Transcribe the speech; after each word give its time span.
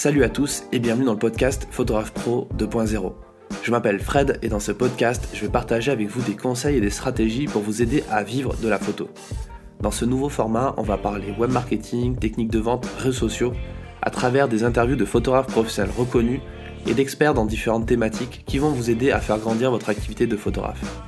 Salut 0.00 0.22
à 0.22 0.28
tous 0.28 0.62
et 0.70 0.78
bienvenue 0.78 1.06
dans 1.06 1.14
le 1.14 1.18
podcast 1.18 1.66
Photographe 1.72 2.12
Pro 2.12 2.46
2.0. 2.56 3.14
Je 3.64 3.70
m'appelle 3.72 3.98
Fred 3.98 4.38
et 4.42 4.48
dans 4.48 4.60
ce 4.60 4.70
podcast, 4.70 5.28
je 5.34 5.40
vais 5.40 5.50
partager 5.50 5.90
avec 5.90 6.06
vous 6.06 6.22
des 6.22 6.36
conseils 6.36 6.76
et 6.76 6.80
des 6.80 6.88
stratégies 6.88 7.46
pour 7.46 7.62
vous 7.62 7.82
aider 7.82 8.04
à 8.08 8.22
vivre 8.22 8.54
de 8.62 8.68
la 8.68 8.78
photo. 8.78 9.08
Dans 9.80 9.90
ce 9.90 10.04
nouveau 10.04 10.28
format, 10.28 10.72
on 10.76 10.84
va 10.84 10.98
parler 10.98 11.34
web 11.36 11.50
marketing, 11.50 12.16
techniques 12.16 12.52
de 12.52 12.60
vente, 12.60 12.86
réseaux 12.98 13.28
sociaux, 13.28 13.52
à 14.00 14.10
travers 14.10 14.46
des 14.46 14.62
interviews 14.62 14.94
de 14.94 15.04
photographes 15.04 15.48
professionnels 15.48 15.92
reconnus 15.98 16.42
et 16.86 16.94
d'experts 16.94 17.34
dans 17.34 17.44
différentes 17.44 17.86
thématiques 17.86 18.44
qui 18.46 18.58
vont 18.58 18.70
vous 18.70 18.90
aider 18.90 19.10
à 19.10 19.18
faire 19.18 19.38
grandir 19.38 19.72
votre 19.72 19.88
activité 19.88 20.28
de 20.28 20.36
photographe. 20.36 21.02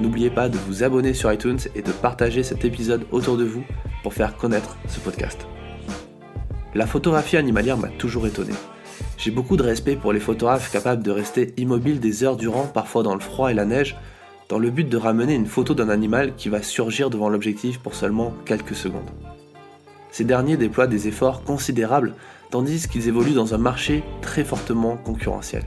N'oubliez 0.00 0.30
pas 0.30 0.48
de 0.48 0.58
vous 0.58 0.82
abonner 0.82 1.14
sur 1.14 1.32
iTunes 1.32 1.60
et 1.76 1.82
de 1.82 1.92
partager 1.92 2.42
cet 2.42 2.64
épisode 2.64 3.06
autour 3.12 3.36
de 3.36 3.44
vous 3.44 3.62
pour 4.02 4.12
faire 4.12 4.36
connaître 4.36 4.76
ce 4.88 4.98
podcast. 4.98 5.46
La 6.74 6.86
photographie 6.86 7.36
animalière 7.36 7.78
m'a 7.78 7.88
toujours 7.88 8.26
étonné. 8.26 8.52
J'ai 9.16 9.30
beaucoup 9.30 9.56
de 9.56 9.62
respect 9.62 9.94
pour 9.94 10.12
les 10.12 10.18
photographes 10.18 10.72
capables 10.72 11.04
de 11.04 11.12
rester 11.12 11.54
immobiles 11.56 12.00
des 12.00 12.24
heures 12.24 12.36
durant, 12.36 12.66
parfois 12.66 13.04
dans 13.04 13.14
le 13.14 13.20
froid 13.20 13.50
et 13.50 13.54
la 13.54 13.64
neige, 13.64 13.96
dans 14.48 14.58
le 14.58 14.70
but 14.70 14.88
de 14.88 14.96
ramener 14.96 15.34
une 15.34 15.46
photo 15.46 15.74
d'un 15.74 15.88
animal 15.88 16.34
qui 16.36 16.48
va 16.48 16.62
surgir 16.62 17.10
devant 17.10 17.28
l'objectif 17.28 17.78
pour 17.78 17.94
seulement 17.94 18.34
quelques 18.44 18.74
secondes. 18.74 19.10
Ces 20.10 20.24
derniers 20.24 20.56
déploient 20.56 20.88
des 20.88 21.06
efforts 21.06 21.44
considérables 21.44 22.14
tandis 22.50 22.88
qu'ils 22.88 23.08
évoluent 23.08 23.34
dans 23.34 23.54
un 23.54 23.58
marché 23.58 24.02
très 24.20 24.44
fortement 24.44 24.96
concurrentiel. 24.96 25.64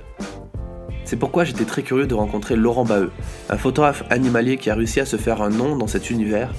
C'est 1.06 1.18
pourquoi 1.18 1.46
j'étais 1.46 1.64
très 1.64 1.84
curieux 1.84 2.08
de 2.08 2.16
rencontrer 2.16 2.58
Laurent 2.58 2.84
Baheux, 2.84 3.12
un 3.50 3.58
photographe 3.58 4.04
animalier 4.10 4.58
qui 4.58 4.70
a 4.70 4.76
réussi 4.76 5.00
à 5.00 5.06
se 5.06 5.16
faire 5.16 5.42
un 5.42 5.50
nom 5.50 5.78
dans 5.78 5.88
cet 5.88 6.10
univers 6.10 6.54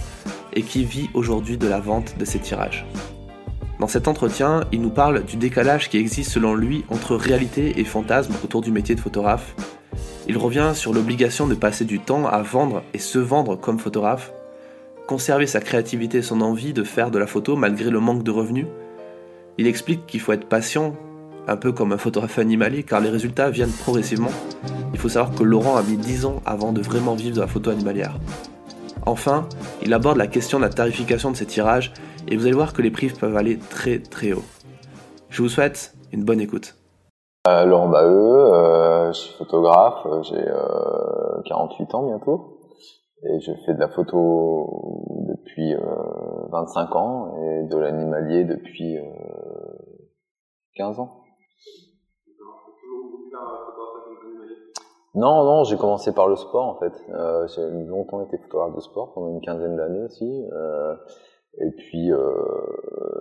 et 0.55 0.63
qui 0.63 0.85
vit 0.85 1.11
aujourd'hui 1.13 1.59
de 1.59 1.69
la 1.69 1.81
vente 1.81 2.17
de 2.19 2.25
ses 2.25 2.39
tirages. 2.39 2.87
Dans 3.79 3.87
cet 3.87 4.09
entretien, 4.09 4.65
il 4.73 4.81
nous 4.81 4.91
parle 4.91 5.25
du 5.25 5.37
décalage 5.37 5.89
qui 5.89 5.99
existe 5.99 6.33
selon 6.33 6.55
lui 6.55 6.85
entre 6.91 7.15
réalité 7.15 7.79
et 7.79 7.85
fantasme 7.85 8.35
autour 8.43 8.61
du 8.61 8.73
métier 8.73 8.97
de 8.97 9.01
photographe. 9.01 9.55
Il 10.27 10.37
revient 10.37 10.73
sur 10.75 10.93
l'obligation 10.93 11.47
de 11.47 11.55
passer 11.55 11.85
du 11.85 12.01
temps 12.01 12.27
à 12.27 12.43
vendre 12.43 12.83
et 12.93 12.99
se 12.99 13.21
vendre 13.21 13.55
comme 13.57 13.79
photographe, 13.79 14.33
conserver 15.07 15.47
sa 15.47 15.61
créativité 15.61 16.19
et 16.19 16.23
son 16.23 16.41
envie 16.41 16.73
de 16.73 16.83
faire 16.83 17.13
de 17.13 17.19
la 17.19 17.29
photo 17.29 17.55
malgré 17.55 17.91
le 17.91 18.01
manque 18.01 18.25
de 18.25 18.33
revenus. 18.33 18.67
Il 19.59 19.69
explique 19.69 20.07
qu'il 20.07 20.21
faut 20.21 20.33
être 20.33 20.49
patient 20.49 20.97
un 21.47 21.57
peu 21.57 21.73
comme 21.73 21.93
un 21.93 21.99
photographe 21.99 22.39
animalier, 22.39 22.83
car 22.83 23.01
les 23.01 23.09
résultats 23.09 23.49
viennent 23.49 23.71
progressivement. 23.71 24.31
Il 24.93 24.99
faut 24.99 25.09
savoir 25.09 25.35
que 25.35 25.45
Laurent 25.45 25.77
a 25.77 25.83
mis 25.83 25.97
10 25.97 26.27
ans 26.27 26.43
avant 26.45 26.73
de 26.73 26.83
vraiment 26.83 27.15
vivre 27.15 27.37
de 27.37 27.41
la 27.41 27.47
photo 27.47 27.71
animalière. 27.71 28.19
Enfin, 29.07 29.49
il 29.83 29.95
aborde 29.95 30.19
la 30.19 30.27
question 30.27 30.59
de 30.59 30.65
la 30.65 30.69
tarification 30.69 31.31
de 31.31 31.37
ses 31.37 31.47
tirages, 31.47 31.93
et 32.31 32.37
vous 32.37 32.45
allez 32.45 32.55
voir 32.55 32.73
que 32.73 32.83
les 32.83 32.91
prix 32.91 33.09
peuvent 33.09 33.37
aller 33.37 33.59
très 33.59 33.99
très 33.99 34.33
haut. 34.33 34.45
Je 35.31 35.43
vous 35.43 35.49
souhaite 35.49 35.95
une 36.13 36.25
bonne 36.25 36.41
écoute. 36.41 36.75
Euh, 37.47 37.65
Laurent 37.65 37.89
Baheux, 37.89 38.53
euh, 38.53 39.13
je 39.13 39.19
suis 39.19 39.35
photographe, 39.35 40.07
j'ai 40.23 40.45
48 41.47 41.83
euh, 41.83 41.97
ans 41.97 42.07
bientôt, 42.07 42.59
et 43.23 43.41
je 43.41 43.53
fais 43.65 43.75
de 43.75 43.81
la 43.81 43.89
photo 43.89 45.05
depuis 45.29 45.75
25 46.51 46.97
ans, 46.97 47.35
et 47.43 47.63
de 47.65 47.77
l'animalier 47.77 48.45
depuis 48.45 48.99
15 50.77 51.01
ans. 51.01 51.23
Non, 55.15 55.43
non, 55.43 55.65
j'ai 55.65 55.77
commencé 55.77 56.13
par 56.13 56.29
le 56.29 56.37
sport 56.37 56.67
en 56.67 56.79
fait. 56.79 56.93
Euh, 57.11 57.49
j'ai 57.49 57.69
longtemps 57.87 58.23
été 58.23 58.37
photographe 58.39 58.77
de 58.77 58.81
sport 58.81 59.15
pendant 59.15 59.31
une 59.31 59.41
quinzaine 59.41 59.77
d'années 59.77 60.05
aussi. 60.05 60.45
Euh, 61.61 61.67
et 61.67 61.71
puis 61.71 62.13
euh, 62.13 62.33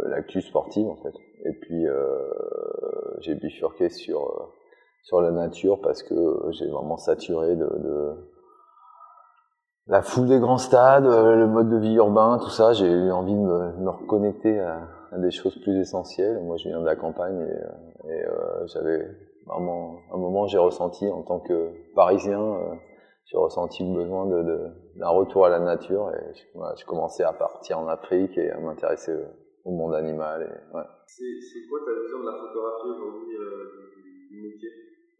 l'actu 0.09 0.41
sportive 0.41 0.87
en 0.87 0.95
fait. 0.95 1.13
Et 1.45 1.53
puis 1.53 1.87
euh, 1.87 2.29
j'ai 3.19 3.35
bifurqué 3.35 3.89
sur 3.89 4.21
euh, 4.21 4.43
sur 5.03 5.21
la 5.21 5.31
nature 5.31 5.79
parce 5.81 6.03
que 6.03 6.15
j'ai 6.51 6.67
vraiment 6.67 6.97
saturé 6.97 7.55
de, 7.55 7.65
de, 7.65 8.13
la 9.87 10.01
foule 10.01 10.27
des 10.27 10.39
grands 10.39 10.57
stades, 10.57 11.05
euh, 11.05 11.35
le 11.35 11.47
mode 11.47 11.69
de 11.69 11.77
vie 11.77 11.95
urbain, 11.95 12.39
tout 12.43 12.49
ça. 12.49 12.73
J'ai 12.73 12.89
eu 12.89 13.11
envie 13.11 13.33
de 13.33 13.39
me, 13.39 13.71
me 13.77 13.89
reconnecter 13.89 14.59
à, 14.59 14.81
à, 15.13 15.17
des 15.17 15.31
choses 15.31 15.57
plus 15.61 15.79
essentielles. 15.79 16.41
Moi, 16.43 16.57
je 16.57 16.67
viens 16.67 16.81
de 16.81 16.85
la 16.85 16.97
campagne 16.97 17.39
et, 18.05 18.11
et 18.11 18.25
j'avais 18.65 19.07
vraiment, 19.47 19.97
un 20.13 20.17
moment, 20.17 20.47
j'ai 20.47 20.57
ressenti 20.57 21.09
en 21.09 21.21
tant 21.21 21.39
que 21.39 21.71
Parisien, 21.95 22.41
euh, 22.41 22.73
j'ai 23.27 23.37
ressenti 23.37 23.83
le 23.83 23.93
besoin 23.93 24.25
de, 24.25 24.41
de, 24.41 24.67
d'un 24.95 25.09
retour 25.09 25.45
à 25.45 25.49
la 25.49 25.59
nature 25.59 26.11
et 26.15 26.33
je, 26.33 26.85
commençais 26.85 27.23
à 27.23 27.33
partir 27.33 27.79
en 27.79 27.87
Afrique 27.87 28.37
et 28.37 28.51
à 28.51 28.59
m'intéresser 28.59 29.13
au 29.65 29.71
monde 29.71 29.95
animal. 29.95 30.43
Et, 30.43 30.75
ouais. 30.75 30.83
c'est, 31.07 31.23
c'est 31.41 31.67
quoi 31.69 31.79
ta 31.85 32.01
vision 32.01 32.19
de 32.19 32.25
la 32.25 32.37
photographie 32.37 32.87
aujourd'hui 32.87 33.35
euh, 33.35 34.31
du, 34.31 34.41
métier? 34.41 34.69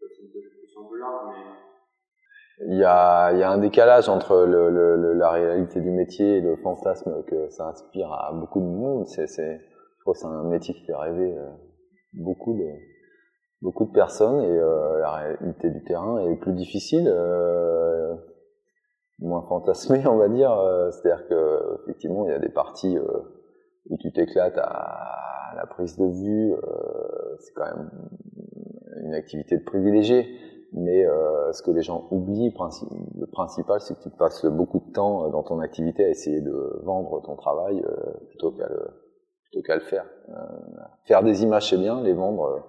C'est 0.00 0.22
une 0.22 0.60
question 0.60 0.88
peu 0.88 0.98
large, 0.98 1.26
mais 1.28 2.68
il 2.70 2.78
y 2.78 2.84
a, 2.84 3.32
il 3.32 3.38
y 3.38 3.42
a 3.42 3.50
un 3.50 3.58
décalage 3.58 4.08
entre 4.08 4.44
le, 4.44 4.70
le, 4.70 5.12
la 5.12 5.30
réalité 5.30 5.80
du 5.80 5.90
métier 5.90 6.38
et 6.38 6.40
le 6.40 6.56
fantasme 6.56 7.22
que 7.24 7.48
ça 7.50 7.68
inspire 7.68 8.10
à 8.12 8.32
beaucoup 8.32 8.60
de 8.60 8.66
monde. 8.66 9.06
C'est, 9.06 9.26
c'est, 9.26 9.58
je 9.58 10.00
crois 10.00 10.14
que 10.14 10.20
c'est 10.20 10.26
un 10.26 10.44
métier 10.44 10.74
qui 10.74 10.84
fait 10.86 10.96
rêver 10.96 11.36
euh, 11.36 11.50
beaucoup 12.14 12.54
de, 12.54 12.64
beaucoup 13.62 13.86
de 13.86 13.92
personnes 13.92 14.40
et 14.42 14.58
euh, 14.58 15.00
la 15.00 15.10
réalité 15.12 15.70
du 15.70 15.82
terrain 15.84 16.18
est 16.18 16.36
plus 16.36 16.52
difficile, 16.52 17.08
euh, 17.08 18.14
moins 19.18 19.42
fantasmée 19.42 20.06
on 20.06 20.16
va 20.16 20.28
dire. 20.28 20.52
Euh, 20.52 20.90
c'est-à-dire 20.90 21.26
que 21.28 21.82
effectivement 21.82 22.24
il 22.26 22.30
y 22.30 22.34
a 22.34 22.38
des 22.38 22.50
parties 22.50 22.96
euh, 22.96 23.04
où 23.90 23.96
tu 23.98 24.12
t'éclates 24.12 24.58
à 24.58 25.54
la 25.56 25.66
prise 25.66 25.96
de 25.96 26.06
vue, 26.06 26.54
c'est 27.38 27.54
quand 27.54 27.64
même 27.64 27.90
une 29.02 29.14
activité 29.14 29.56
de 29.56 29.64
privilégié. 29.64 30.26
Mais 30.74 31.06
ce 31.52 31.62
que 31.62 31.70
les 31.70 31.80
gens 31.80 32.06
oublient, 32.10 32.52
le 33.18 33.26
principal, 33.26 33.80
c'est 33.80 33.94
que 33.94 34.02
tu 34.02 34.10
passes 34.10 34.44
beaucoup 34.44 34.80
de 34.86 34.92
temps 34.92 35.30
dans 35.30 35.42
ton 35.42 35.60
activité 35.60 36.04
à 36.04 36.10
essayer 36.10 36.42
de 36.42 36.82
vendre 36.84 37.22
ton 37.22 37.34
travail 37.34 37.82
plutôt 38.28 38.52
qu'à 38.52 38.68
le, 38.68 38.90
plutôt 39.44 39.62
qu'à 39.66 39.76
le 39.76 39.80
faire. 39.80 40.04
faire 41.06 41.22
des 41.22 41.42
images 41.42 41.70
c'est 41.70 41.78
bien, 41.78 42.02
les 42.02 42.12
vendre 42.12 42.68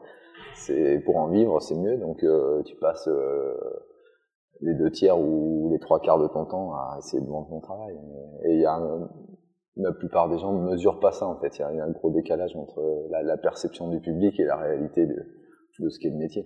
c'est 0.60 1.00
pour 1.00 1.18
en 1.18 1.28
vivre, 1.30 1.60
c'est 1.62 1.76
mieux. 1.76 1.98
Donc 1.98 2.24
euh, 2.24 2.62
tu 2.64 2.76
passes 2.76 3.08
euh, 3.08 3.54
les 4.62 4.74
deux 4.76 4.92
tiers 4.92 5.20
ou 5.20 5.70
les 5.72 5.80
trois 5.80 6.00
quarts 6.00 6.20
de 6.20 6.28
ton 6.28 6.46
temps 6.46 6.74
à 6.74 6.98
essayer 7.00 7.22
de 7.22 7.30
vendre 7.30 7.50
ton 7.50 7.60
travail. 7.60 7.98
Et 8.44 8.54
il 8.54 8.62
y 8.62 8.66
a 8.66 8.80
la 9.78 9.94
plupart 9.94 10.30
des 10.30 10.38
gens 10.38 10.54
ne 10.54 10.70
mesurent 10.70 11.00
pas 11.00 11.12
ça 11.12 11.26
en 11.26 11.40
fait. 11.40 11.58
Il 11.58 11.62
y 11.62 11.80
a, 11.80 11.84
un 11.84 11.92
gros 11.92 12.12
décalage 12.12 12.56
entre 12.56 13.08
la, 13.10 13.24
la, 13.24 13.38
perception 13.38 13.90
du 13.90 14.02
public 14.02 14.40
et 14.40 14.44
la 14.44 14.58
réalité 14.58 15.06
de, 15.06 15.26
de 15.80 15.90
ce 15.90 16.00
qu'est 16.00 16.10
le 16.10 16.18
métier. 16.18 16.46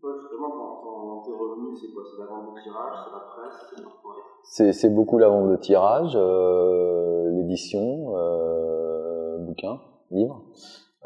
Toi, 0.00 0.12
justement, 0.20 0.50
quand, 0.50 1.22
tes 1.24 1.32
revenus, 1.32 1.78
c'est 1.80 1.92
quoi? 1.92 2.02
C'est 2.10 2.20
la 2.20 2.26
vente 2.26 2.54
de 2.54 2.60
tirage, 2.60 2.94
c'est 3.04 3.12
la 3.12 3.20
presse, 3.20 4.24
c'est 4.42 4.72
C'est 4.72 4.90
beaucoup 4.90 5.18
la 5.18 5.28
vente 5.28 5.50
de 5.50 5.56
tirage, 5.56 6.14
euh, 6.16 7.30
l'édition, 7.30 8.16
euh, 8.16 9.38
bouquins, 9.38 9.80
livres. 10.10 10.44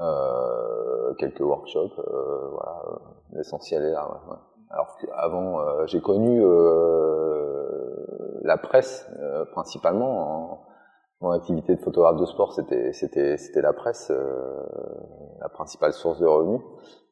Euh, 0.00 1.14
quelques 1.18 1.40
workshops, 1.40 1.98
euh, 1.98 2.48
voilà, 2.50 2.82
l'essentiel 3.32 3.84
est 3.84 3.92
là. 3.92 4.08
Ouais, 4.08 4.36
Alors 4.70 4.96
avant, 5.14 5.60
euh, 5.60 5.86
j'ai 5.86 6.00
connu 6.00 6.42
la 8.42 8.58
presse 8.58 9.08
principalement. 9.52 10.52
En, 10.52 10.60
mon 11.20 11.30
activité 11.30 11.74
de 11.74 11.80
photographe 11.80 12.20
de 12.20 12.26
sport, 12.26 12.52
c'était 12.52 12.92
c'était 12.92 13.38
c'était 13.38 13.62
la 13.62 13.72
presse, 13.72 14.10
la 14.10 15.48
principale 15.48 15.94
source 15.94 16.18
de 16.18 16.26
revenus. 16.26 16.60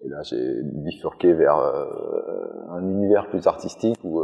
Et 0.02 0.08
là, 0.08 0.20
j'ai 0.22 0.62
bifurqué 0.64 1.32
vers 1.32 1.56
un 1.56 2.82
univers 2.82 3.30
plus 3.30 3.46
artistique 3.46 3.96
où 4.04 4.22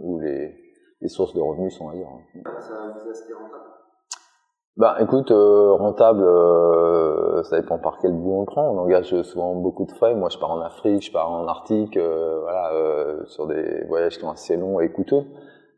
où 0.00 0.18
les 0.18 0.54
les 1.00 1.08
sources 1.08 1.32
de 1.32 1.40
revenus 1.40 1.74
sont 1.74 1.88
ailleurs. 1.88 2.10
Ça 2.58 2.74
rentable 2.74 3.73
bah 4.76 4.96
écoute, 5.00 5.30
euh, 5.30 5.72
rentable, 5.74 6.24
euh, 6.24 7.44
ça 7.44 7.60
dépend 7.60 7.78
par 7.78 7.98
quel 7.98 8.12
bout 8.12 8.40
on 8.40 8.44
prend. 8.44 8.68
On 8.70 8.78
engage 8.78 9.22
souvent 9.22 9.54
beaucoup 9.54 9.84
de 9.84 9.92
frais. 9.92 10.16
Moi, 10.16 10.28
je 10.30 10.38
pars 10.38 10.50
en 10.50 10.60
Afrique, 10.60 11.04
je 11.04 11.12
pars 11.12 11.30
en 11.30 11.46
Arctique, 11.46 11.96
euh, 11.96 12.40
voilà, 12.40 12.72
sur 13.26 13.46
des 13.46 13.84
voyages 13.86 14.14
qui 14.14 14.20
sont 14.20 14.30
assez 14.30 14.56
longs 14.56 14.80
et 14.80 14.90
coûteux. 14.90 15.22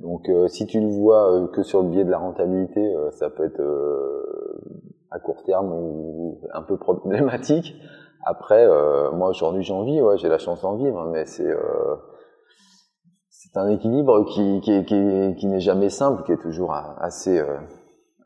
Donc, 0.01 0.31
si 0.49 0.67
tu 0.67 0.81
le 0.81 0.89
vois 0.89 1.49
que 1.53 1.63
sur 1.63 1.83
le 1.83 1.89
biais 1.89 2.05
de 2.05 2.11
la 2.11 2.19
rentabilité, 2.19 2.95
ça 3.13 3.31
peut 3.31 3.45
être 3.45 3.63
à 5.11 5.19
court 5.19 5.43
terme 5.45 5.73
ou 5.73 6.41
un 6.53 6.63
peu 6.63 6.77
problématique. 6.79 7.75
Après, 8.27 8.67
moi 9.13 9.31
aujourd'hui 9.31 9.63
j'en 9.63 9.85
vis, 9.85 10.03
ouais, 10.03 10.19
j'ai 10.19 10.29
la 10.29 10.37
chance 10.37 10.61
d'en 10.63 10.77
vivre, 10.77 11.07
mais 11.13 11.25
c'est 11.25 11.51
c'est 13.31 13.57
un 13.57 13.69
équilibre 13.69 14.27
qui 14.27 14.61
qui, 14.61 14.85
qui, 14.85 15.35
qui 15.39 15.47
n'est 15.47 15.61
jamais 15.61 15.89
simple, 15.89 16.25
qui 16.25 16.33
est 16.33 16.43
toujours 16.43 16.75
assez 16.99 17.43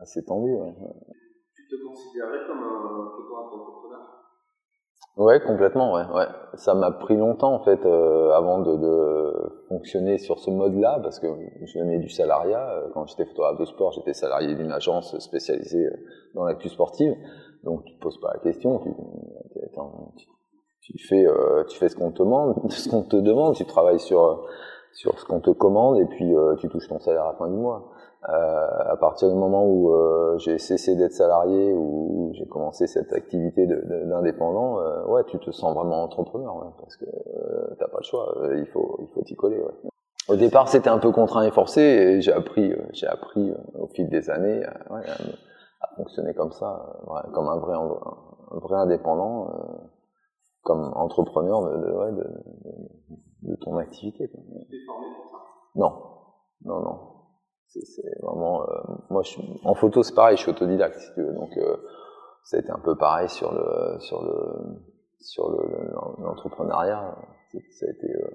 assez 0.00 0.24
tendu. 0.24 0.52
Ouais. 0.52 0.74
Tu 1.54 1.68
te 1.68 1.86
considérais 1.86 2.46
comme 2.46 2.58
un 2.58 3.10
photographe 3.16 3.52
entrepreneur? 3.52 4.20
Ouais, 5.16 5.40
complètement. 5.40 5.92
Ouais, 5.94 6.06
ouais. 6.14 6.26
Ça 6.54 6.74
m'a 6.74 6.90
pris 6.92 7.16
longtemps 7.16 7.54
en 7.54 7.64
fait 7.64 7.84
euh, 7.84 8.32
avant 8.32 8.60
de, 8.60 8.76
de, 8.76 9.66
fonctionner 9.68 10.18
sur 10.18 10.38
ce 10.38 10.50
mode-là 10.50 11.00
parce 11.02 11.18
que 11.18 11.26
je 11.62 11.78
venais 11.78 11.98
du 11.98 12.08
salariat. 12.08 12.70
Euh, 12.70 12.88
quand 12.94 13.06
j'étais 13.06 13.24
photographe 13.24 13.58
de 13.58 13.64
sport, 13.64 13.92
j'étais 13.92 14.14
salarié 14.14 14.54
d'une 14.54 14.72
agence 14.72 15.18
spécialisée 15.18 15.86
euh, 15.86 15.96
dans 16.34 16.44
l'actu 16.44 16.68
sportive. 16.68 17.14
Donc 17.64 17.84
tu 17.84 17.94
te 17.94 18.00
poses 18.00 18.18
pas 18.20 18.32
la 18.32 18.40
question, 18.40 18.78
tu, 18.78 18.90
tu 20.82 21.06
fais, 21.06 21.26
euh, 21.26 21.64
tu 21.64 21.78
fais 21.78 21.88
ce 21.88 21.96
qu'on 21.96 22.12
te 22.12 22.22
demande, 22.22 22.54
ce 22.70 22.88
qu'on 22.88 23.02
te 23.02 23.16
demande, 23.16 23.54
tu 23.54 23.66
travailles 23.66 24.00
sur 24.00 24.46
sur 24.92 25.18
ce 25.18 25.24
qu'on 25.24 25.40
te 25.40 25.50
commande 25.50 25.98
et 25.98 26.06
puis 26.06 26.34
euh, 26.34 26.56
tu 26.56 26.68
touches 26.68 26.88
ton 26.88 26.98
salaire 26.98 27.22
à 27.22 27.32
la 27.32 27.38
fin 27.38 27.48
du 27.48 27.56
mois. 27.56 27.90
Euh, 28.28 28.92
à 28.92 28.96
partir 28.98 29.30
du 29.30 29.34
moment 29.34 29.64
où 29.64 29.94
euh, 29.94 30.36
j'ai 30.38 30.58
cessé 30.58 30.94
d'être 30.94 31.14
salarié 31.14 31.72
ou 31.72 32.32
j'ai 32.34 32.46
commencé 32.46 32.86
cette 32.86 33.14
activité 33.14 33.66
d'indépendant, 33.66 34.76
ouais, 35.06 35.24
tu 35.24 35.38
te 35.38 35.50
sens 35.50 35.74
vraiment 35.74 36.02
entrepreneur, 36.02 36.54
ouais, 36.56 36.70
parce 36.78 36.96
que 36.96 37.06
t'as 37.78 37.88
pas 37.88 37.98
le 37.98 38.04
choix, 38.04 38.34
il 38.54 38.66
faut 38.66 38.98
il 39.00 39.08
faut 39.14 39.22
t'y 39.22 39.36
coller. 39.36 39.58
Ouais. 39.58 39.90
Au 40.28 40.36
départ, 40.36 40.68
c'était 40.68 40.90
un 40.90 40.98
peu 40.98 41.12
contraint 41.12 41.44
et 41.44 41.50
forcé, 41.50 41.80
et 41.80 42.20
j'ai 42.20 42.32
appris, 42.32 42.74
j'ai 42.92 43.06
appris 43.06 43.52
au 43.78 43.86
fil 43.86 44.08
des 44.10 44.28
années 44.28 44.60
ouais, 44.90 45.02
à, 45.80 45.88
fonctionner 45.96 46.34
comme 46.34 46.52
ça, 46.52 47.00
comme 47.32 47.48
un 47.48 47.56
vrai 47.56 47.74
un 47.74 48.58
vrai 48.58 48.76
indépendant 48.76 49.48
comme 50.62 50.92
entrepreneur 50.94 51.62
de, 51.62 51.86
de, 51.86 51.92
ouais, 51.92 52.12
de, 52.12 53.50
de, 53.50 53.56
ton 53.56 53.78
activité. 53.78 54.28
Quoi. 54.28 54.40
Non, 55.74 55.92
non, 56.64 56.80
non. 56.80 56.98
C'est 57.72 58.20
vraiment. 58.20 58.62
Euh, 58.62 58.74
moi, 59.10 59.22
je 59.22 59.38
en 59.64 59.74
photo, 59.74 60.02
c'est 60.02 60.14
pareil. 60.14 60.36
Je 60.36 60.42
suis 60.42 60.50
autodidacte, 60.50 60.98
si 60.98 61.12
tu 61.14 61.22
veux. 61.22 61.32
Donc, 61.34 61.56
euh, 61.56 61.76
ça 62.42 62.56
a 62.56 62.60
été 62.60 62.70
un 62.70 62.80
peu 62.80 62.96
pareil 62.96 63.28
sur 63.28 63.52
le 63.52 64.00
sur 64.00 64.24
le 64.24 64.80
sur 65.20 65.50
l'entrepreneuriat. 66.18 67.16
Le, 67.54 67.60
ça 67.70 67.86
a 67.86 67.90
été 67.90 68.12
euh, 68.12 68.30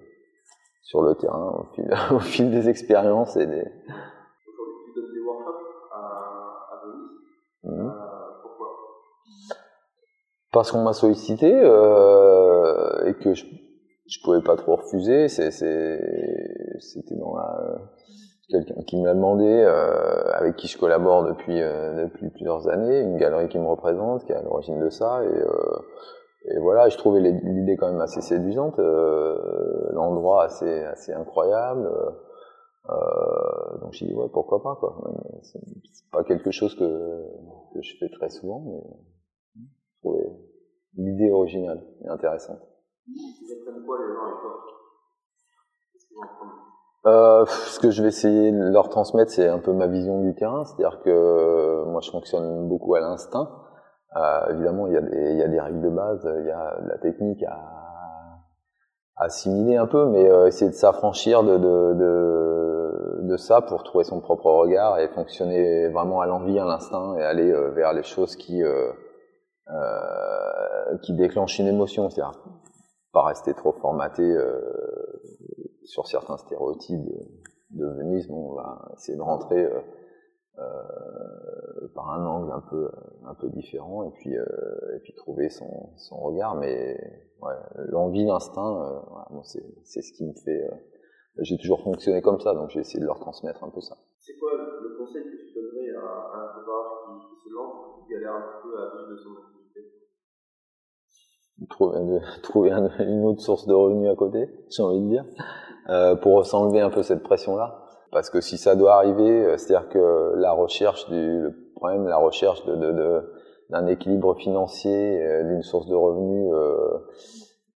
sur 0.83 1.01
le 1.01 1.15
terrain 1.15 1.51
au 1.59 1.73
fil, 1.73 1.93
au 2.11 2.19
fil 2.19 2.49
des 2.49 2.69
expériences 2.69 3.35
et 3.35 3.45
des. 3.45 3.65
Aujourd'hui, 4.47 4.85
tu 4.85 5.01
donnes 5.01 5.13
des 5.13 5.19
workshops 5.19 5.65
à, 5.91 6.81
Venise. 6.85 7.11
Mmh. 7.63 7.91
pourquoi? 8.41 8.67
Parce 10.53 10.71
qu'on 10.71 10.83
m'a 10.83 10.93
sollicité 10.93 11.53
euh, 11.53 13.05
et 13.05 13.15
que 13.15 13.33
je, 13.33 13.45
je 14.07 14.19
pouvais 14.23 14.41
pas 14.41 14.55
trop 14.55 14.77
refuser. 14.77 15.27
C'est, 15.27 15.51
c'était 15.51 17.15
dans 17.15 17.35
la 17.35 17.81
quelqu'un 18.49 18.81
qui 18.83 19.01
m'a 19.01 19.13
demandé, 19.13 19.45
euh, 19.45 20.31
avec 20.33 20.55
qui 20.55 20.67
je 20.67 20.77
collabore 20.77 21.23
depuis 21.23 21.61
euh, 21.61 22.05
depuis 22.05 22.29
plusieurs 22.29 22.67
années, 22.67 23.01
une 23.01 23.17
galerie 23.17 23.49
qui 23.49 23.59
me 23.59 23.67
représente, 23.67 24.25
qui 24.25 24.31
est 24.31 24.35
à 24.35 24.41
l'origine 24.41 24.79
de 24.79 24.89
ça, 24.89 25.23
et, 25.23 25.27
euh, 25.27 26.55
et 26.55 26.59
voilà, 26.59 26.89
je 26.89 26.97
trouvais 26.97 27.21
l'idée 27.21 27.75
quand 27.77 27.91
même 27.91 28.01
assez 28.01 28.21
séduisante, 28.21 28.77
l'endroit 28.77 30.43
assez 30.43 30.83
assez 30.83 31.11
incroyable. 31.13 31.89
Donc 33.81 33.93
j'ai 33.93 34.05
dit 34.05 34.13
ouais 34.13 34.29
pourquoi 34.31 34.61
pas 34.61 34.75
quoi. 34.75 34.95
C'est 35.41 35.59
pas 36.11 36.23
quelque 36.23 36.51
chose 36.51 36.75
que 36.75 37.23
que 37.73 37.81
je 37.81 37.97
fais 37.97 38.09
très 38.09 38.29
souvent, 38.29 38.59
mais 38.59 38.83
je 39.55 39.99
trouvais 40.01 40.29
l'idée 40.97 41.31
originale 41.31 41.83
et 42.03 42.09
intéressante. 42.09 42.59
Euh, 47.07 47.45
ce 47.45 47.79
que 47.79 47.91
je 47.91 48.01
vais 48.01 48.07
essayer 48.07 48.51
de 48.51 48.69
leur 48.71 48.89
transmettre, 48.89 49.31
c'est 49.31 49.47
un 49.47 49.59
peu 49.59 49.73
ma 49.73 49.87
vision 49.87 50.21
du 50.21 50.33
terrain, 50.33 50.65
c'est-à-dire 50.65 51.01
que 51.03 51.83
moi 51.85 52.01
je 52.01 52.09
fonctionne 52.09 52.67
beaucoup 52.67 52.95
à 52.95 52.99
l'instinct. 52.99 53.47
Euh, 54.15 54.53
évidemment, 54.53 54.87
il 54.87 54.93
y, 54.93 54.97
a 54.97 55.01
des, 55.01 55.31
il 55.33 55.37
y 55.37 55.43
a 55.43 55.47
des 55.47 55.59
règles 55.59 55.81
de 55.81 55.89
base, 55.89 56.27
il 56.39 56.47
y 56.47 56.51
a 56.51 56.81
de 56.81 56.89
la 56.89 56.97
technique 56.97 57.43
à, 57.43 57.85
assimiler 59.17 59.77
un 59.77 59.87
peu, 59.87 60.07
mais 60.07 60.29
euh, 60.29 60.47
essayer 60.47 60.69
de 60.69 60.75
s'affranchir 60.75 61.43
de, 61.43 61.57
de, 61.57 61.93
de, 61.93 63.19
de, 63.21 63.37
ça 63.37 63.61
pour 63.61 63.83
trouver 63.83 64.03
son 64.03 64.19
propre 64.19 64.47
regard 64.51 64.99
et 64.99 65.07
fonctionner 65.09 65.87
vraiment 65.89 66.21
à 66.21 66.25
l'envie, 66.25 66.59
à 66.59 66.65
l'instinct 66.65 67.15
et 67.17 67.23
aller 67.23 67.49
euh, 67.49 67.71
vers 67.71 67.93
les 67.93 68.03
choses 68.03 68.35
qui 68.35 68.61
euh, 68.63 68.91
euh, 69.69 70.97
qui 71.01 71.13
déclenche 71.13 71.59
une 71.59 71.67
émotion, 71.67 72.09
c'est-à-dire 72.09 72.39
pas 73.13 73.23
rester 73.23 73.53
trop 73.53 73.71
formaté 73.71 74.21
euh, 74.21 74.59
sur 75.85 76.07
certains 76.07 76.37
stéréotypes 76.37 77.03
de, 77.03 77.19
de 77.71 77.85
Venise. 77.97 78.27
Bon, 78.27 78.51
on 78.51 78.55
va 78.55 78.91
essayer 78.95 79.17
de 79.17 79.21
rentrer 79.21 79.63
euh, 79.63 79.79
euh 80.59 81.87
par 81.93 82.11
un 82.11 82.25
angle 82.25 82.51
un 82.51 82.63
peu 82.69 82.89
un 83.25 83.35
peu 83.35 83.49
différent 83.49 84.03
et 84.03 84.11
puis 84.11 84.35
euh, 84.37 84.45
et 84.95 84.99
puis 84.99 85.13
trouver 85.13 85.49
son, 85.49 85.91
son 85.97 86.17
regard. 86.17 86.55
Mais 86.55 86.97
ouais, 87.41 87.53
l'envie, 87.89 88.25
l'instinct, 88.25 89.03
voilà, 89.09 89.27
c'est 89.43 90.01
ce 90.01 90.11
qui 90.13 90.25
me 90.25 90.33
fait. 90.33 90.69
j'ai 91.39 91.57
toujours 91.57 91.81
fonctionné 91.81 92.21
comme 92.21 92.39
ça, 92.39 92.53
donc 92.53 92.69
j'ai 92.69 92.79
essayé 92.79 92.99
de 92.99 93.05
leur 93.05 93.19
transmettre 93.19 93.63
un 93.63 93.69
peu 93.69 93.81
ça. 93.81 93.95
C'est 94.19 94.37
quoi 94.37 94.51
le 94.53 94.97
conseil 94.97 95.23
que 95.23 95.47
tu 95.47 95.53
donnerais 95.53 95.95
à, 95.95 96.09
à 96.09 96.49
un 96.49 96.53
photographe 96.53 97.21
qui, 97.21 97.29
qui 97.29 97.49
se 97.49 97.53
lance, 97.53 98.03
qui 98.03 98.13
galère 98.13 98.33
un 98.33 98.61
peu 98.61 98.77
à 98.77 98.97
vivre 98.97 99.11
de 99.11 99.17
son 99.17 99.29
trouver, 101.69 102.19
trouver 102.43 102.71
une 102.71 103.23
autre 103.25 103.41
source 103.41 103.67
de 103.67 103.73
revenus 103.73 104.09
à 104.09 104.15
côté, 104.15 104.49
j'ai 104.69 104.83
envie 104.83 105.01
de 105.01 105.09
dire, 105.09 105.25
euh, 105.89 106.15
pour 106.15 106.45
s'enlever 106.45 106.81
un 106.81 106.89
peu 106.89 107.03
cette 107.03 107.23
pression-là. 107.23 107.81
Parce 108.11 108.29
que 108.29 108.41
si 108.41 108.57
ça 108.57 108.75
doit 108.75 108.95
arriver, 108.95 109.45
euh, 109.45 109.57
c'est-à-dire 109.57 109.89
que 109.89 110.33
la 110.35 110.51
recherche 110.51 111.09
du 111.09 111.41
le 111.75 111.79
problème, 111.79 112.07
la 112.07 112.17
recherche 112.17 112.65
de, 112.65 112.75
de, 112.75 112.91
de 112.91 113.31
d'un 113.69 113.87
équilibre 113.87 114.35
financier, 114.35 115.23
euh, 115.23 115.43
d'une 115.43 115.63
source 115.63 115.87
de 115.87 115.95
revenus, 115.95 116.51
euh, 116.53 116.99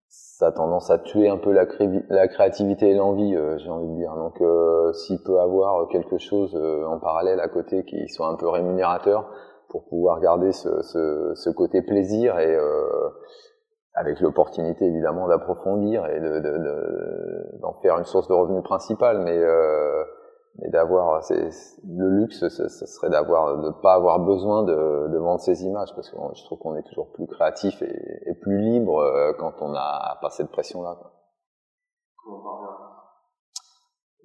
ça 0.08 0.48
a 0.48 0.52
tendance 0.52 0.90
à 0.92 1.00
tuer 1.00 1.28
un 1.28 1.38
peu 1.38 1.52
la, 1.52 1.66
cré 1.66 1.90
la 2.10 2.28
créativité 2.28 2.92
et 2.92 2.94
l'envie, 2.94 3.36
euh, 3.36 3.58
j'ai 3.58 3.70
envie 3.70 3.88
de 3.90 3.96
dire. 3.96 4.16
Donc, 4.16 4.42
s'il 4.96 5.22
peut 5.24 5.40
avoir 5.40 5.88
quelque 5.90 6.18
chose 6.18 6.56
en 6.56 7.00
parallèle 7.00 7.40
à 7.40 7.50
côté 7.50 7.84
qui 7.84 8.08
soit 8.08 8.28
un 8.28 8.36
peu 8.36 8.48
rémunérateur 8.48 9.30
pour 9.68 9.86
pouvoir 9.86 10.20
garder 10.20 10.52
ce, 10.52 10.82
ce, 10.82 11.34
ce 11.36 11.50
côté 11.50 11.82
plaisir 11.82 12.40
et 12.40 12.58
avec 14.00 14.22
l'opportunité 14.22 14.86
évidemment 14.86 15.28
d'approfondir 15.28 16.06
et 16.06 16.22
de, 16.22 16.40
de, 16.40 16.58
de, 16.58 17.60
d'en 17.60 17.74
faire 17.82 17.98
une 17.98 18.06
source 18.06 18.30
de 18.30 18.34
revenus 18.34 18.64
principale, 18.64 19.20
mais, 19.20 19.38
euh, 19.38 20.06
mais 20.60 20.70
d'avoir 20.70 21.20
le 21.30 22.10
luxe, 22.10 22.48
ce, 22.48 22.70
serait 22.70 23.10
d'avoir 23.10 23.58
de 23.58 23.72
pas 23.82 23.96
avoir 23.96 24.20
besoin 24.22 24.64
de, 24.64 25.10
de 25.10 25.18
vendre 25.18 25.42
ses 25.42 25.66
images, 25.66 25.94
parce 25.96 26.10
que 26.10 26.16
je 26.34 26.46
trouve 26.46 26.60
qu'on 26.60 26.78
est 26.78 26.84
toujours 26.84 27.12
plus 27.12 27.28
créatif 27.28 27.82
et, 27.82 28.22
et 28.26 28.36
plus 28.36 28.58
libre 28.58 29.00
euh, 29.00 29.34
quand 29.38 29.62
on 29.62 29.74
a 29.76 30.18
pas 30.22 30.30
cette 30.30 30.50
pression-là. 30.50 30.96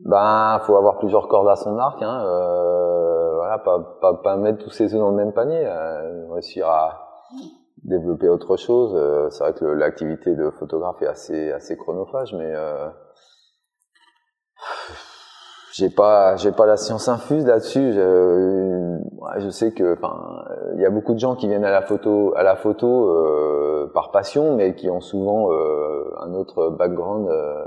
Ben, 0.05 0.61
faut 0.61 0.76
avoir 0.76 0.99
plusieurs 0.99 1.26
cordes 1.26 1.49
à 1.49 1.56
son 1.56 1.76
arc, 1.79 2.00
hein, 2.00 2.25
euh, 2.25 3.35
voilà, 3.35 3.59
pas, 3.59 3.81
pas, 4.00 4.15
pas 4.23 4.37
mettre 4.37 4.62
tous 4.62 4.71
ses 4.71 4.94
œufs 4.94 5.00
dans 5.00 5.11
le 5.11 5.17
même 5.17 5.32
panier, 5.32 5.67
euh, 5.67 6.32
réussir 6.32 6.69
à 6.69 7.25
développer 7.84 8.28
autre 8.28 8.56
chose. 8.56 8.92
Euh, 8.94 9.28
c'est 9.31 9.44
vrai 9.44 9.52
que 9.54 9.64
l'activité 9.64 10.34
de 10.34 10.50
photographe 10.50 11.00
est 11.02 11.06
assez 11.06 11.52
assez 11.52 11.76
chronophage, 11.76 12.35
mais 12.35 12.52
euh, 12.54 12.88
j'ai 15.75 15.90
pas 15.90 16.37
j'ai 16.37 16.52
pas 16.52 16.66
la 16.66 16.76
science 16.76 17.09
infuse 17.09 17.47
là-dessus. 17.47 17.92
Je, 17.92 18.99
je, 19.38 19.49
sais 19.49 19.73
que 19.73 19.94
enfin 19.94 20.44
il 20.76 20.80
y 20.80 20.87
a 20.87 20.90
beaucoup 20.90 21.14
de 21.14 21.18
gens 21.18 21.35
qui 21.35 21.49
viennent 21.49 21.64
à 21.64 21.70
la 21.70 21.82
photo 21.82 22.32
à 22.37 22.42
la 22.42 22.56
photo 22.56 23.09
euh, 23.09 23.90
par 23.92 24.12
passion, 24.12 24.56
mais 24.56 24.75
qui 24.75 24.88
ont 24.88 25.00
souvent 25.00 25.50
euh, 25.52 26.04
un 26.20 26.32
autre 26.35 26.70
background. 26.70 27.28
Euh, 27.28 27.64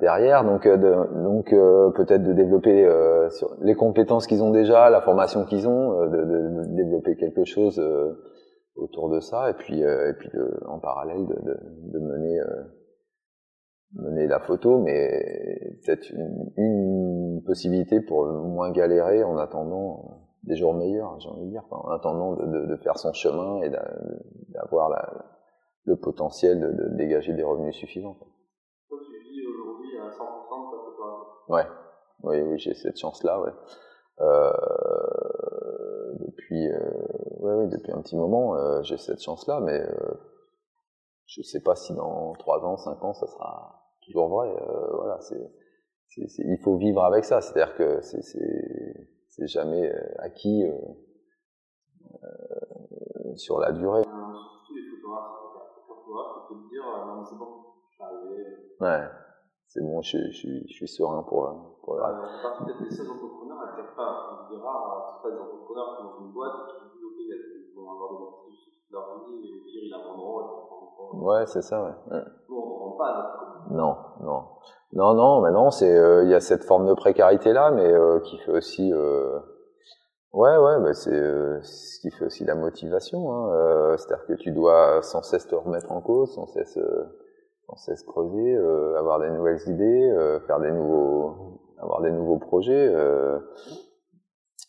derrière 0.00 0.42
donc 0.42 0.66
de, 0.66 1.22
donc 1.22 1.50
peut-être 1.50 2.22
de 2.22 2.32
développer 2.32 2.88
sur 3.28 3.50
les 3.60 3.74
compétences 3.74 4.26
qu'ils 4.26 4.42
ont 4.42 4.50
déjà 4.50 4.88
la 4.88 5.02
formation 5.02 5.44
qu'ils 5.44 5.68
ont 5.68 6.06
de, 6.06 6.16
de, 6.16 6.24
de, 6.24 6.76
développer 6.76 7.14
quelque 7.16 7.44
chose 7.44 7.78
autour 8.76 9.08
de 9.10 9.20
ça 9.20 9.50
et 9.50 9.54
puis 9.54 9.84
euh, 9.84 10.10
et 10.10 10.14
puis 10.14 10.28
de, 10.30 10.60
en 10.66 10.78
parallèle 10.78 11.26
de, 11.26 11.34
de, 11.34 11.58
de 11.92 11.98
mener 11.98 12.40
euh, 12.40 12.62
mener 13.94 14.26
la 14.26 14.40
photo 14.40 14.78
mais 14.78 15.78
peut-être 15.84 16.10
une, 16.10 16.52
une, 16.56 17.42
possibilité 17.44 18.00
pour 18.00 18.26
moins 18.26 18.72
galérer 18.72 19.22
en 19.22 19.38
attendant 19.38 20.26
des 20.42 20.56
jours 20.56 20.74
meilleurs 20.74 21.18
j'ai 21.20 21.28
envie 21.28 21.46
de 21.46 21.50
dire 21.50 21.64
en 21.70 21.90
attendant 21.90 22.34
de, 22.34 22.66
de, 22.66 22.76
faire 22.76 22.98
son 22.98 23.12
chemin 23.12 23.62
et 23.62 23.70
d'avoir 24.50 24.90
le 25.84 25.96
potentiel 25.96 26.60
de, 26.60 26.96
dégager 26.96 27.32
des 27.34 27.44
revenus 27.44 27.74
suffisants 27.76 28.14
quoi. 28.14 28.28
Toi, 28.88 28.98
tu 29.04 29.12
vis 29.18 29.46
aujourd'hui 29.46 29.98
à 29.98 30.08
100% 30.08 30.10
de 30.10 30.16
ta 30.16 30.84
photographie? 30.84 31.26
Ouais, 31.48 31.66
oui, 32.24 32.40
oui, 32.42 32.58
j'ai 32.58 32.74
cette 32.74 32.98
chance-là, 32.98 33.40
ouais. 33.40 33.52
Euh, 34.20 34.52
depuis, 36.20 36.68
euh, 36.68 36.78
ouais, 37.40 37.54
ouais, 37.54 37.68
depuis 37.68 37.92
un 37.92 38.00
petit 38.02 38.16
moment, 38.16 38.56
euh, 38.56 38.82
j'ai 38.82 38.96
cette 38.96 39.22
chance-là, 39.22 39.60
mais 39.60 39.80
euh, 39.80 40.14
je 41.26 41.42
sais 41.42 41.60
pas 41.60 41.74
si 41.74 41.94
dans 41.94 42.32
3 42.34 42.64
ans, 42.64 42.76
5 42.76 43.04
ans, 43.04 43.14
ça 43.14 43.26
sera 43.26 43.82
toujours 44.02 44.28
vrai. 44.28 44.54
Voilà, 44.92 45.18
c'est, 45.20 45.50
il 46.16 46.58
faut 46.62 46.76
vivre 46.76 47.04
avec 47.04 47.24
ça, 47.24 47.40
c'est-à-dire 47.40 47.74
que 47.76 48.00
c'est, 48.00 49.46
jamais 49.46 49.92
acquis 50.18 50.64
sur 53.34 53.58
la 53.58 53.72
durée. 53.72 54.02
Ouais 58.80 59.08
c'est 59.76 59.82
bon, 59.82 60.00
je, 60.00 60.16
je, 60.30 60.48
je, 60.68 60.72
suis 60.72 60.88
serein 60.88 61.22
pour, 61.24 61.78
pour 61.82 61.96
la. 61.96 62.06
Euh, 63.86 64.48
peut-être 64.48 64.56
les 64.56 64.56
seuls 64.56 64.56
entrepreneurs, 64.56 64.56
elles 64.56 64.56
ne 64.56 64.62
pas. 64.62 65.20
C'est 65.22 65.30
des 65.30 65.38
entrepreneurs 65.38 65.90
qui 65.96 66.02
ont 66.02 66.26
une 66.26 66.32
boîte 66.32 66.58
qui 66.66 66.84
disent, 66.90 67.04
ok, 67.04 67.18
ils 67.18 67.74
vont 67.76 67.90
avoir 67.92 68.08
des 68.16 68.22
actifs 68.26 68.64
toute 68.72 68.90
leur 68.90 69.06
vie, 69.24 69.38
et 69.42 69.52
au 69.54 69.64
pire, 69.64 69.82
ils 69.82 69.90
la 69.90 69.98
vendront, 70.02 70.40
et 70.40 70.44
ils 70.44 71.22
Ouais, 71.22 71.46
c'est 71.46 71.62
ça, 71.62 71.82
ouais. 71.82 72.20
Nous, 72.48 72.56
on 72.56 72.90
vend 72.90 72.96
pas. 72.96 73.36
Non, 73.70 73.96
non. 74.20 74.42
Non, 74.92 75.14
non, 75.14 75.40
mais 75.42 75.50
non, 75.50 75.70
c'est, 75.70 75.94
euh, 75.94 76.24
il 76.24 76.30
y 76.30 76.34
a 76.34 76.40
cette 76.40 76.64
forme 76.64 76.86
de 76.86 76.94
précarité 76.94 77.52
là, 77.52 77.70
mais 77.70 77.92
euh, 77.92 78.20
qui 78.20 78.38
fait 78.38 78.52
aussi, 78.52 78.92
euh, 78.92 79.38
ouais, 80.32 80.56
ouais, 80.56 80.80
bah, 80.80 80.94
c'est 80.94 81.10
ce 81.62 82.00
qui 82.00 82.10
fait 82.10 82.24
aussi 82.24 82.44
la 82.44 82.54
motivation. 82.54 83.32
Hein, 83.32 83.96
C'est-à-dire 83.98 84.26
que 84.26 84.32
tu 84.34 84.52
dois 84.52 85.02
sans 85.02 85.22
cesse 85.22 85.46
te 85.48 85.54
remettre 85.54 85.90
en 85.92 86.00
cause, 86.00 86.34
sans 86.34 86.46
cesse, 86.46 86.78
sans 87.66 87.76
cesse 87.76 88.02
creuser, 88.04 88.56
avoir 88.96 89.20
des 89.20 89.30
nouvelles 89.30 89.60
idées, 89.66 90.38
faire 90.46 90.60
des 90.60 90.70
nouveaux, 90.70 91.60
avoir 91.78 92.00
des 92.02 92.12
nouveaux 92.12 92.38
projets. 92.38 92.94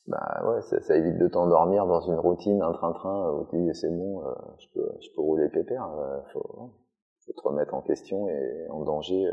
bah 0.08 0.42
ouais, 0.46 0.62
ça, 0.62 0.82
ça 0.82 0.96
évite 0.96 1.18
de 1.18 1.28
t'endormir 1.28 1.86
dans 1.86 2.02
une 2.02 2.20
routine, 2.20 2.62
un 2.62 2.74
train-train 2.74 3.32
où 3.34 3.46
tu 3.50 3.58
dis 3.58 3.76
c'est 3.76 3.90
bon, 3.90 4.24
je 4.58 4.68
peux, 4.74 4.90
je 5.00 5.10
peux 5.16 5.22
rouler 5.22 5.50
pépère. 5.50 5.90
faut, 6.34 6.72
faut 7.26 7.34
te 7.34 7.42
remettre 7.42 7.74
en 7.74 7.82
question 7.82 8.28
et 8.30 8.68
en 8.70 8.84
danger 8.84 9.32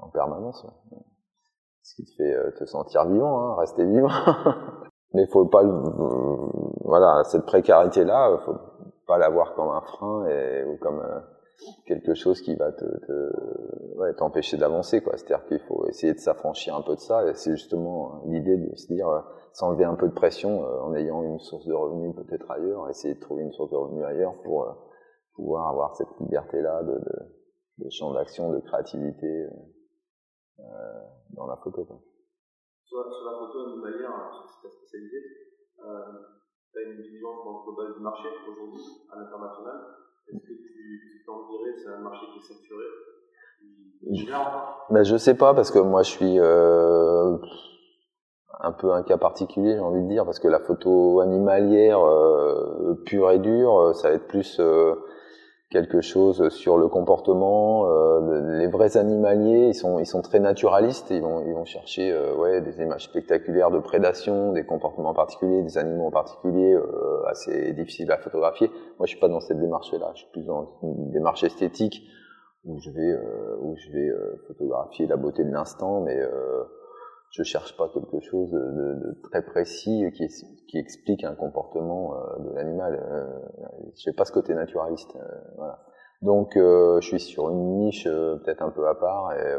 en 0.00 0.08
permanence. 0.08 0.66
Ce 1.82 1.94
qui 1.94 2.04
te 2.04 2.14
fait 2.16 2.34
euh, 2.34 2.50
te 2.58 2.64
sentir 2.64 3.06
vivant, 3.06 3.40
hein, 3.40 3.56
rester 3.56 3.84
vivant. 3.84 4.08
Mais 5.12 5.26
faut 5.28 5.46
pas, 5.46 5.62
voilà, 6.80 7.22
cette 7.24 7.46
précarité-là, 7.46 8.36
faut 8.44 8.56
pas 9.06 9.18
la 9.18 9.28
voir 9.28 9.54
comme 9.54 9.68
un 9.68 9.80
frein 9.82 10.26
et, 10.26 10.64
ou 10.64 10.76
comme 10.78 10.98
euh, 10.98 11.20
quelque 11.86 12.14
chose 12.14 12.40
qui 12.40 12.54
va 12.54 12.72
te, 12.72 12.84
te 12.84 13.96
ouais, 13.96 14.14
t'empêcher 14.14 14.56
d'avancer, 14.56 15.02
quoi. 15.02 15.16
C'est-à-dire 15.16 15.46
qu'il 15.46 15.60
faut 15.60 15.86
essayer 15.88 16.12
de 16.12 16.18
s'affranchir 16.18 16.74
un 16.74 16.82
peu 16.82 16.94
de 16.94 17.00
ça. 17.00 17.28
Et 17.28 17.34
c'est 17.34 17.52
justement 17.52 18.22
l'idée 18.26 18.56
de 18.56 18.74
se 18.76 18.86
dire, 18.92 19.08
euh, 19.08 19.20
s'enlever 19.52 19.84
un 19.84 19.94
peu 19.94 20.08
de 20.08 20.14
pression 20.14 20.62
en 20.62 20.94
ayant 20.94 21.22
une 21.22 21.38
source 21.38 21.66
de 21.66 21.74
revenus 21.74 22.14
peut-être 22.16 22.50
ailleurs, 22.50 22.88
essayer 22.90 23.14
de 23.14 23.20
trouver 23.20 23.44
une 23.44 23.52
source 23.52 23.70
de 23.70 23.76
revenus 23.76 24.04
ailleurs 24.04 24.34
pour 24.42 24.66
pouvoir 25.36 25.68
avoir 25.68 25.94
cette 25.96 26.08
liberté-là 26.20 26.82
de, 26.82 26.92
de, 26.92 27.84
de 27.84 27.90
champ 27.90 28.12
d'action, 28.12 28.50
de 28.52 28.58
créativité. 28.60 29.48
Euh, 30.60 31.04
dans 31.34 31.46
la 31.46 31.56
photo. 31.56 31.84
Quoi. 31.84 31.98
Sur, 32.84 33.12
sur, 33.12 33.24
la 33.24 33.38
photo 33.38 33.72
animalière, 33.72 34.10
hein, 34.10 34.30
sur 34.30 34.62
ta 34.62 34.70
spécialité, 34.70 35.18
euh, 35.82 36.12
tu 36.72 36.78
as 36.78 36.82
une 36.82 37.02
vision 37.02 37.28
globale 37.64 37.94
du 37.94 38.00
marché 38.00 38.28
aujourd'hui 38.48 38.82
à 39.10 39.18
l'international. 39.18 40.03
Est-ce 40.28 40.38
que 40.38 40.52
tu 40.52 41.24
t'en 41.26 41.46
dirais 41.48 41.74
c'est 41.76 41.88
un 41.88 42.00
marché 42.00 42.26
qui 42.32 42.38
est 42.38 42.54
saturé? 42.54 42.84
Ben, 44.90 45.02
je 45.02 45.16
sais 45.16 45.34
pas 45.34 45.54
parce 45.54 45.70
que 45.70 45.78
moi 45.78 46.02
je 46.02 46.10
suis 46.10 46.38
euh, 46.38 47.36
un 48.60 48.72
peu 48.72 48.92
un 48.92 49.02
cas 49.02 49.16
particulier 49.16 49.74
j'ai 49.74 49.80
envie 49.80 50.02
de 50.02 50.08
dire 50.08 50.24
parce 50.24 50.38
que 50.38 50.48
la 50.48 50.60
photo 50.60 51.20
animalière 51.20 52.04
euh, 52.04 53.02
pure 53.06 53.30
et 53.30 53.38
dure 53.38 53.94
ça 53.94 54.10
va 54.10 54.14
être 54.16 54.26
plus 54.26 54.58
euh, 54.60 54.94
quelque 55.74 56.00
chose 56.00 56.50
sur 56.50 56.78
le 56.78 56.86
comportement. 56.86 57.88
Euh, 57.88 58.58
les 58.58 58.68
vrais 58.68 58.96
animaliers, 58.96 59.70
ils 59.70 59.74
sont, 59.74 59.98
ils 59.98 60.06
sont 60.06 60.22
très 60.22 60.38
naturalistes. 60.38 61.10
Ils 61.10 61.20
vont, 61.20 61.44
ils 61.44 61.52
vont 61.52 61.64
chercher 61.64 62.12
euh, 62.12 62.32
ouais, 62.36 62.60
des 62.60 62.80
images 62.80 63.06
spectaculaires 63.06 63.72
de 63.72 63.80
prédation, 63.80 64.52
des 64.52 64.64
comportements 64.64 65.14
particuliers, 65.14 65.62
des 65.62 65.76
animaux 65.76 66.06
en 66.06 66.10
particulier, 66.12 66.74
euh, 66.74 67.26
assez 67.26 67.72
difficiles 67.72 68.10
à 68.12 68.18
photographier. 68.18 68.68
Moi, 68.98 69.06
je 69.06 69.10
suis 69.10 69.18
pas 69.18 69.28
dans 69.28 69.40
cette 69.40 69.58
démarche-là. 69.58 70.12
Je 70.14 70.20
suis 70.20 70.30
plus 70.30 70.46
dans 70.46 70.64
une 70.84 71.10
démarche 71.10 71.42
esthétique 71.42 72.02
où 72.64 72.78
je 72.78 72.90
vais, 72.90 73.18
où 73.60 73.74
je 73.76 73.90
vais 73.90 74.10
photographier 74.46 75.06
la 75.06 75.16
beauté 75.16 75.44
de 75.44 75.52
l'instant, 75.52 76.00
mais 76.00 76.18
je 77.34 77.42
cherche 77.42 77.76
pas 77.76 77.88
quelque 77.88 78.20
chose 78.20 78.50
de, 78.52 78.58
de, 78.58 79.20
très 79.24 79.42
précis 79.42 80.04
qui, 80.14 80.28
qui, 80.68 80.78
explique 80.78 81.24
un 81.24 81.34
comportement 81.34 82.14
euh, 82.14 82.44
de 82.44 82.54
l'animal. 82.54 82.94
Euh, 82.94 83.26
je 83.96 84.08
n'ai 84.08 84.14
pas 84.14 84.24
ce 84.24 84.30
côté 84.30 84.54
naturaliste. 84.54 85.16
Euh, 85.16 85.40
voilà. 85.56 85.80
Donc, 86.22 86.52
je 86.54 87.00
suis 87.02 87.20
sur 87.20 87.50
une 87.50 87.80
niche 87.80 88.04
peut-être 88.04 88.62
un 88.62 88.70
peu 88.70 88.88
à 88.88 88.94
part 88.94 89.32
et, 89.34 89.56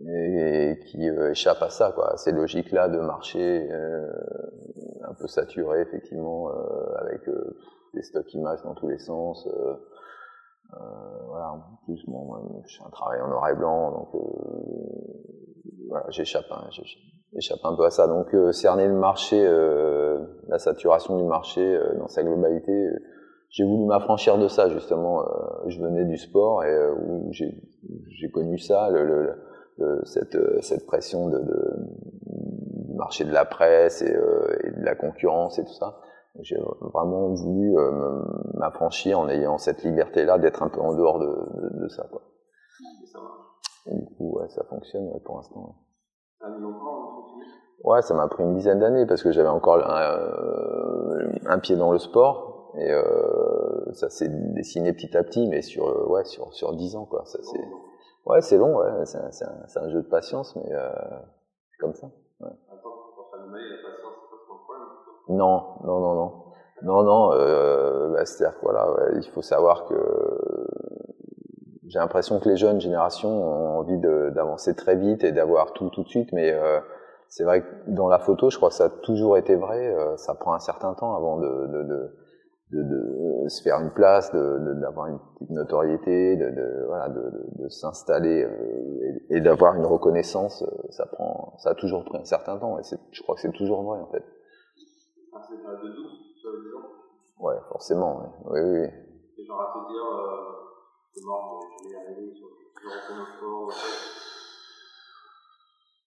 et 0.00 0.80
qui 0.86 1.06
échappe 1.06 1.62
à 1.62 1.70
ça, 1.70 1.92
quoi. 1.92 2.16
Ces 2.16 2.32
logiques-là 2.32 2.88
de 2.88 2.98
marché 2.98 3.70
un 3.70 5.14
peu 5.14 5.28
saturé, 5.28 5.82
effectivement, 5.82 6.50
avec 6.96 7.20
des 7.94 8.02
stocks 8.02 8.34
images 8.34 8.62
dans 8.64 8.74
tous 8.74 8.88
les 8.88 8.98
sens. 8.98 9.48
Voilà. 10.70 11.52
En 11.52 11.84
plus, 11.84 12.04
bon, 12.06 12.62
je 12.66 12.82
un 12.82 12.90
travail 12.90 13.20
en 13.20 13.28
noir 13.28 13.48
et 13.48 13.54
blanc, 13.54 13.90
donc 13.92 14.08
voilà, 15.88 16.06
j'échappe, 16.10 16.46
hein, 16.50 16.68
j'échappe 17.32 17.60
un 17.64 17.74
peu 17.74 17.84
à 17.84 17.90
ça. 17.90 18.06
Donc 18.06 18.34
euh, 18.34 18.52
cerner 18.52 18.86
le 18.86 18.94
marché, 18.94 19.42
euh, 19.44 20.18
la 20.48 20.58
saturation 20.58 21.16
du 21.16 21.24
marché 21.24 21.62
euh, 21.62 21.94
dans 21.98 22.08
sa 22.08 22.22
globalité, 22.22 22.72
euh, 22.72 22.98
j'ai 23.50 23.64
voulu 23.64 23.86
m'affranchir 23.86 24.38
de 24.38 24.46
ça 24.46 24.68
justement. 24.68 25.24
je 25.66 25.80
venais 25.80 26.04
du 26.04 26.18
sport 26.18 26.64
et 26.64 26.90
où 26.90 27.32
j'ai 27.32 28.30
connu 28.30 28.58
ça, 28.58 28.90
le, 28.90 29.32
le, 29.78 30.02
cette, 30.04 30.36
cette 30.60 30.84
pression 30.84 31.30
de, 31.30 31.38
de, 31.38 32.94
marché 32.94 33.24
de 33.24 33.32
la 33.32 33.46
presse 33.46 34.02
et, 34.02 34.10
et, 34.12 34.70
de 34.70 34.84
la 34.84 34.94
concurrence 34.94 35.58
et 35.58 35.64
tout 35.64 35.72
ça. 35.72 35.98
J'ai 36.42 36.58
vraiment 36.92 37.32
voulu 37.32 37.74
m'affranchir 38.58 39.18
en 39.18 39.28
ayant 39.28 39.58
cette 39.58 39.82
liberté-là 39.82 40.38
d'être 40.38 40.62
un 40.62 40.68
peu 40.68 40.80
en 40.80 40.94
dehors 40.94 41.18
de, 41.18 41.26
de, 41.26 41.82
de 41.84 41.88
ça. 41.88 42.06
Quoi. 42.10 42.22
Et 43.86 43.94
du 43.94 44.06
coup, 44.16 44.38
ouais, 44.38 44.48
ça 44.48 44.64
fonctionne 44.64 45.10
pour 45.24 45.36
l'instant. 45.36 45.76
Ça 46.38 46.46
a 46.46 46.50
mis 46.50 46.60
longtemps 46.60 47.08
Ouais, 47.84 48.02
ça 48.02 48.12
m'a 48.14 48.26
pris 48.26 48.42
une 48.42 48.54
dizaine 48.54 48.80
d'années 48.80 49.06
parce 49.06 49.22
que 49.22 49.30
j'avais 49.30 49.48
encore 49.48 49.76
un, 49.76 50.02
euh, 50.02 51.32
un, 51.46 51.58
pied 51.60 51.76
dans 51.76 51.92
le 51.92 51.98
sport 51.98 52.72
et 52.76 52.90
euh, 52.90 53.92
ça 53.92 54.10
s'est 54.10 54.28
dessiné 54.28 54.92
petit 54.92 55.16
à 55.16 55.22
petit, 55.22 55.46
mais 55.46 55.62
sur 55.62 55.86
euh, 55.88 56.06
ouais 56.08 56.24
sur 56.24 56.52
sur 56.54 56.74
dix 56.74 56.96
ans 56.96 57.04
quoi. 57.04 57.24
Ça 57.24 57.38
c'est 57.40 57.64
ouais 58.26 58.40
c'est 58.40 58.58
long, 58.58 58.76
ouais, 58.78 59.04
c'est 59.04 59.18
un, 59.18 59.30
un, 59.30 59.84
un, 59.84 59.88
jeu 59.90 60.02
de 60.02 60.08
patience, 60.08 60.56
mais 60.56 60.72
euh, 60.72 60.90
c'est 61.70 61.78
comme 61.78 61.94
ça. 61.94 62.10
Ouais. 62.40 62.50
Non, 65.28 65.62
non, 65.84 66.00
non, 66.00 66.14
non, 66.14 66.44
non, 66.82 67.02
non. 67.02 67.32
Euh, 67.32 68.12
bah, 68.12 68.24
C'est-à-dire 68.24 68.58
voilà, 68.62 68.88
il 69.16 69.28
faut 69.30 69.42
savoir 69.42 69.86
que 69.86 69.94
j'ai 71.88 71.98
l'impression 71.98 72.38
que 72.38 72.48
les 72.48 72.56
jeunes 72.56 72.80
générations 72.80 73.30
ont 73.30 73.78
envie 73.78 73.98
d'avancer 73.98 74.74
très 74.74 74.96
vite 74.96 75.24
et 75.24 75.32
d'avoir 75.32 75.72
tout 75.72 75.88
tout 75.90 76.02
de 76.02 76.08
suite, 76.08 76.30
mais 76.32 76.52
euh, 76.52 76.80
c'est 77.28 77.44
vrai 77.44 77.62
que 77.62 77.66
dans 77.88 78.08
la 78.08 78.18
photo, 78.18 78.50
je 78.50 78.56
crois 78.56 78.68
que 78.68 78.74
ça 78.74 78.86
a 78.86 78.90
toujours 78.90 79.36
été 79.36 79.56
vrai. 79.56 79.88
Euh, 79.88 80.16
ça 80.16 80.34
prend 80.34 80.54
un 80.54 80.58
certain 80.58 80.94
temps 80.94 81.14
avant 81.14 81.38
de, 81.38 82.14
se 83.48 83.62
faire 83.62 83.80
une 83.80 83.90
place, 83.90 84.30
d'avoir 84.34 85.06
une 85.06 85.18
petite 85.34 85.50
notoriété, 85.50 86.36
de, 86.36 87.68
s'installer 87.68 88.44
euh, 88.44 89.18
et, 89.30 89.40
d'avoir 89.40 89.74
une 89.76 89.86
reconnaissance. 89.86 90.64
Ça 90.90 91.06
prend, 91.06 91.54
ça 91.58 91.70
a 91.70 91.74
toujours 91.74 92.04
pris 92.04 92.18
un 92.18 92.24
certain 92.24 92.58
temps, 92.58 92.78
et 92.78 92.82
je 93.12 93.22
crois 93.22 93.34
que 93.34 93.40
c'est 93.40 93.52
toujours 93.52 93.82
vrai 93.82 93.98
en 94.00 94.06
fait. 94.06 94.22
Forcément. 97.78 98.34
Oui, 98.50 98.60
oui. 98.60 98.78
oui. 98.80 98.88
Et 99.38 99.46
genre 99.46 99.60
à 99.60 99.72
te 99.72 99.92
dire. 99.92 100.02
Euh 100.02 100.48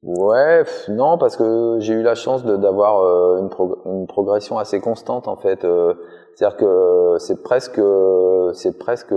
Ouais, 0.03 0.63
non, 0.89 1.17
parce 1.17 1.37
que 1.37 1.77
j'ai 1.79 1.93
eu 1.93 2.01
la 2.01 2.15
chance 2.15 2.43
d'avoir 2.43 3.03
euh, 3.03 3.37
une, 3.39 3.49
une, 3.85 4.07
progression 4.07 4.57
assez 4.57 4.79
constante 4.79 5.27
en 5.27 5.35
fait. 5.35 5.63
Euh, 5.63 5.93
c'est-à-dire 6.33 6.57
que 6.57 7.15
c'est 7.19 7.43
presque, 7.43 7.81
c'est 8.53 8.79
presque 8.79 9.13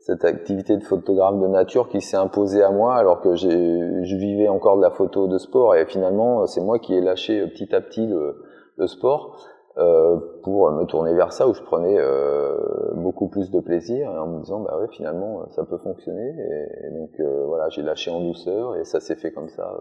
cette 0.00 0.24
activité 0.24 0.76
de 0.76 0.84
photographe 0.84 1.38
de 1.38 1.46
nature 1.46 1.88
qui 1.88 2.00
s'est 2.02 2.16
imposée 2.16 2.62
à 2.62 2.70
moi, 2.70 2.96
alors 2.96 3.20
que 3.20 3.34
je 3.34 4.16
vivais 4.16 4.48
encore 4.48 4.76
de 4.76 4.82
la 4.82 4.90
photo 4.90 5.26
de 5.26 5.38
sport 5.38 5.74
et 5.74 5.86
finalement 5.86 6.46
c'est 6.46 6.60
moi 6.60 6.78
qui 6.78 6.94
ai 6.94 7.00
lâché 7.00 7.46
petit 7.46 7.74
à 7.74 7.80
petit 7.80 8.06
le, 8.06 8.44
le 8.76 8.86
sport. 8.86 9.38
Euh, 9.78 10.18
pour 10.42 10.72
me 10.72 10.84
tourner 10.86 11.14
vers 11.14 11.32
ça 11.32 11.46
où 11.46 11.54
je 11.54 11.62
prenais 11.62 11.96
euh, 11.98 12.56
beaucoup 12.94 13.28
plus 13.28 13.48
de 13.52 13.60
plaisir 13.60 14.10
en 14.10 14.26
me 14.26 14.40
disant 14.40 14.58
bah 14.58 14.76
ouais 14.76 14.88
finalement 14.90 15.48
ça 15.50 15.64
peut 15.64 15.78
fonctionner 15.78 16.34
et, 16.82 16.90
donc 16.90 17.10
euh, 17.20 17.44
voilà 17.46 17.68
j'ai 17.68 17.82
lâché 17.82 18.10
en 18.10 18.20
douceur 18.20 18.74
et 18.74 18.84
ça 18.84 18.98
s'est 18.98 19.14
fait 19.14 19.30
comme 19.30 19.48
ça 19.50 19.72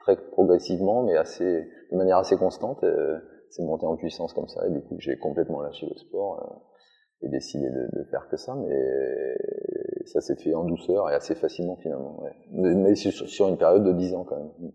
très 0.00 0.16
progressivement 0.32 1.04
mais 1.04 1.16
assez 1.16 1.68
de 1.92 1.96
manière 1.96 2.16
assez 2.16 2.36
constante 2.36 2.84
c'est 3.50 3.62
monté 3.62 3.86
en 3.86 3.94
puissance 3.94 4.32
comme 4.32 4.48
ça 4.48 4.66
et 4.66 4.70
du 4.70 4.80
coup 4.80 4.96
j'ai 4.98 5.16
complètement 5.16 5.60
lâché 5.60 5.86
le 5.88 5.96
sport 5.96 6.64
et 7.22 7.28
décidé 7.28 7.70
de, 7.70 8.00
de, 8.00 8.04
faire 8.10 8.26
que 8.28 8.36
ça 8.36 8.56
mais 8.56 9.36
ça 10.06 10.20
s'est 10.22 10.36
fait 10.42 10.54
en 10.54 10.64
douceur 10.64 11.08
et 11.08 11.14
assez 11.14 11.36
facilement 11.36 11.76
finalement 11.76 12.20
ouais. 12.20 12.32
mais, 12.50 12.74
mais 12.74 12.94
sur 12.96 13.46
une 13.46 13.58
période 13.58 13.84
de 13.84 13.92
10 13.92 14.14
ans 14.14 14.24
quand 14.24 14.38
même 14.38 14.72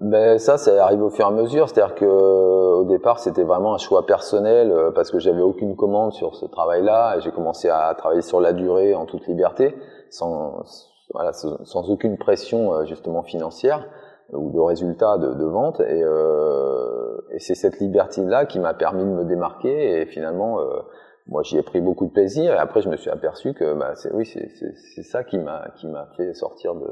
ben, 0.00 0.38
Ça, 0.38 0.58
c'est 0.58 0.78
arrivé 0.78 1.02
au 1.02 1.10
fur 1.10 1.26
et 1.26 1.28
à 1.28 1.32
mesure. 1.32 1.68
C'est-à-dire 1.68 1.94
que 1.94 2.06
au 2.06 2.84
départ, 2.84 3.18
c'était 3.18 3.44
vraiment 3.44 3.74
un 3.74 3.78
choix 3.78 4.06
personnel 4.06 4.70
euh, 4.70 4.90
parce 4.90 5.10
que 5.10 5.18
j'avais 5.18 5.42
aucune 5.42 5.76
commande 5.76 6.12
sur 6.12 6.34
ce 6.34 6.46
travail-là 6.46 7.18
j'ai 7.20 7.30
commencé 7.30 7.68
à 7.68 7.94
travailler 7.94 8.22
sur 8.22 8.40
la 8.40 8.52
durée 8.52 8.94
en 8.94 9.06
toute 9.06 9.26
liberté, 9.26 9.74
sans, 10.10 10.62
sans 10.64 11.90
aucune 11.90 12.18
pression 12.18 12.74
euh, 12.74 12.84
justement 12.84 13.22
financière. 13.22 13.86
ou 14.32 14.50
de 14.50 14.58
résultats 14.58 15.18
de, 15.18 15.34
de 15.34 15.44
vente. 15.44 15.80
Et, 15.80 16.02
euh, 16.02 17.18
c'est 17.38 17.54
cette 17.54 17.78
liberté-là 17.80 18.46
qui 18.46 18.58
m'a 18.58 18.74
permis 18.74 19.04
de 19.04 19.10
me 19.10 19.24
démarquer. 19.24 20.00
Et 20.00 20.06
finalement, 20.06 20.60
euh, 20.60 20.80
moi, 21.26 21.42
j'y 21.42 21.58
ai 21.58 21.62
pris 21.62 21.80
beaucoup 21.80 22.06
de 22.06 22.12
plaisir. 22.12 22.54
Et 22.54 22.58
après, 22.58 22.82
je 22.82 22.88
me 22.88 22.96
suis 22.96 23.10
aperçu 23.10 23.54
que, 23.54 23.74
bah, 23.74 23.94
c'est, 23.94 24.12
oui, 24.12 24.26
c'est, 24.26 24.48
c'est, 24.50 24.74
c'est 24.94 25.02
ça 25.02 25.24
qui 25.24 25.38
m'a, 25.38 25.70
qui 25.76 25.86
m'a 25.88 26.06
fait 26.16 26.34
sortir 26.34 26.74
de, 26.74 26.88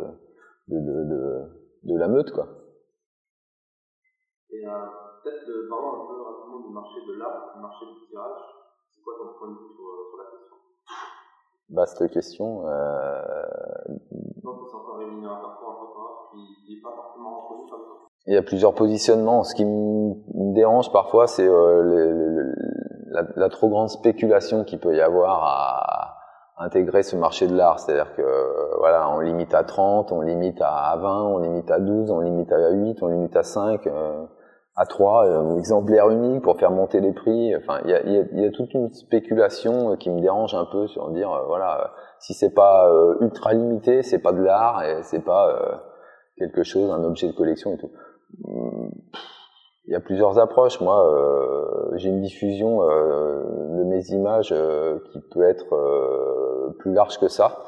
de, 0.68 0.78
de, 0.80 1.04
de, 1.04 1.92
de 1.94 1.98
la 1.98 2.08
meute, 2.08 2.32
quoi. 2.32 2.48
Et 4.50 4.66
euh, 4.66 4.70
peut-être 5.22 5.48
euh, 5.48 5.68
parlons 5.68 6.02
un 6.02 6.06
peu 6.06 6.22
rapidement 6.22 6.60
du 6.60 6.72
marché 6.72 7.00
de 7.06 7.18
l'art, 7.18 7.54
du 7.54 7.60
marché 7.60 7.86
du 7.86 8.06
tirage. 8.08 8.40
C'est 8.90 9.02
quoi 9.02 9.14
ton 9.18 9.38
point 9.38 9.48
de 9.48 9.54
vue 9.54 9.74
sur, 9.74 9.86
sur 10.08 10.18
la 10.18 10.30
question? 10.30 10.56
Vaste 11.70 12.10
question. 12.10 12.68
Euh... 12.68 13.22
C'est 14.42 14.76
encore 14.76 14.98
rémunérateur 14.98 15.58
pour 15.58 15.70
un 15.70 15.84
n'est 16.36 16.80
pas 16.80 16.94
forcément 16.94 17.40
reconnu 17.40 17.70
comme 17.70 17.84
ça. 17.84 18.13
Il 18.26 18.34
y 18.34 18.36
a 18.36 18.42
plusieurs 18.42 18.74
positionnements. 18.74 19.44
Ce 19.44 19.54
qui 19.54 19.64
me 19.64 20.54
dérange 20.54 20.90
parfois, 20.92 21.26
c'est 21.26 21.46
euh, 21.46 21.82
le, 21.82 22.12
le, 22.12 22.54
la, 23.10 23.22
la, 23.36 23.48
trop 23.48 23.68
grande 23.68 23.90
spéculation 23.90 24.64
qu'il 24.64 24.78
peut 24.78 24.96
y 24.96 25.00
avoir 25.00 25.44
à 25.44 26.64
intégrer 26.64 27.02
ce 27.02 27.16
marché 27.16 27.46
de 27.46 27.54
l'art. 27.54 27.80
C'est-à-dire 27.80 28.14
que 28.14 28.78
voilà, 28.78 29.10
on 29.10 29.20
limite 29.20 29.54
à 29.54 29.64
30, 29.64 30.12
on 30.12 30.22
limite 30.22 30.60
à 30.60 30.96
20, 30.96 31.22
on 31.24 31.38
limite 31.38 31.70
à 31.70 31.80
12, 31.80 32.10
on 32.10 32.20
limite 32.20 32.50
à 32.52 32.70
8, 32.70 33.02
on 33.02 33.08
limite 33.08 33.36
à 33.36 33.42
5. 33.42 33.86
Euh, 33.86 34.24
à 34.76 34.86
3, 34.86 35.26
euh, 35.26 35.58
exemplaire 35.58 36.10
unique 36.10 36.42
pour 36.42 36.58
faire 36.58 36.70
monter 36.70 37.00
les 37.00 37.12
prix. 37.12 37.54
Enfin, 37.56 37.80
il 37.84 37.90
y 37.90 37.94
a, 37.94 38.02
y, 38.06 38.18
a, 38.18 38.24
y 38.32 38.44
a, 38.44 38.50
toute 38.50 38.74
une 38.74 38.92
spéculation 38.92 39.96
qui 39.96 40.10
me 40.10 40.20
dérange 40.20 40.54
un 40.54 40.64
peu 40.64 40.88
sur 40.88 41.10
dire, 41.10 41.30
euh, 41.32 41.46
voilà, 41.46 41.92
si 42.18 42.34
c'est 42.34 42.52
pas 42.52 42.90
euh, 42.90 43.16
ultra 43.20 43.52
limité, 43.52 44.02
c'est 44.02 44.18
pas 44.18 44.32
de 44.32 44.42
l'art 44.42 44.82
et 44.82 45.02
c'est 45.02 45.24
pas 45.24 45.48
euh, 45.48 45.76
quelque 46.38 46.64
chose, 46.64 46.90
un 46.90 47.04
objet 47.04 47.28
de 47.28 47.32
collection 47.32 47.74
et 47.74 47.78
tout. 47.78 47.90
Il 49.86 49.92
y 49.92 49.94
a 49.94 50.00
plusieurs 50.00 50.38
approches. 50.38 50.80
Moi, 50.80 51.08
euh, 51.12 51.96
j'ai 51.96 52.08
une 52.08 52.22
diffusion 52.22 52.80
de 52.80 53.84
mes 53.84 54.06
images 54.10 54.54
qui 55.12 55.20
peut 55.32 55.42
être 55.42 56.74
plus 56.78 56.92
large 56.92 57.18
que 57.18 57.28
ça. 57.28 57.64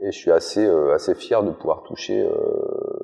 Et 0.00 0.12
je 0.12 0.18
suis 0.18 0.32
assez 0.32 0.66
assez 0.94 1.14
fier 1.14 1.42
de 1.42 1.50
pouvoir 1.50 1.82
toucher 1.84 2.28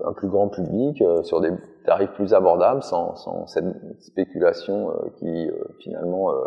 un 0.05 0.13
plus 0.15 0.29
grand 0.29 0.49
public 0.49 1.03
sur 1.23 1.41
des 1.41 1.53
tarifs 1.87 2.13
plus 2.13 2.35
abordables 2.35 2.83
sans, 2.83 3.15
sans 3.15 3.47
cette 3.47 3.65
spéculation 4.01 4.91
euh, 4.91 5.09
qui 5.19 5.49
euh, 5.49 5.65
finalement 5.81 6.33
euh, 6.33 6.45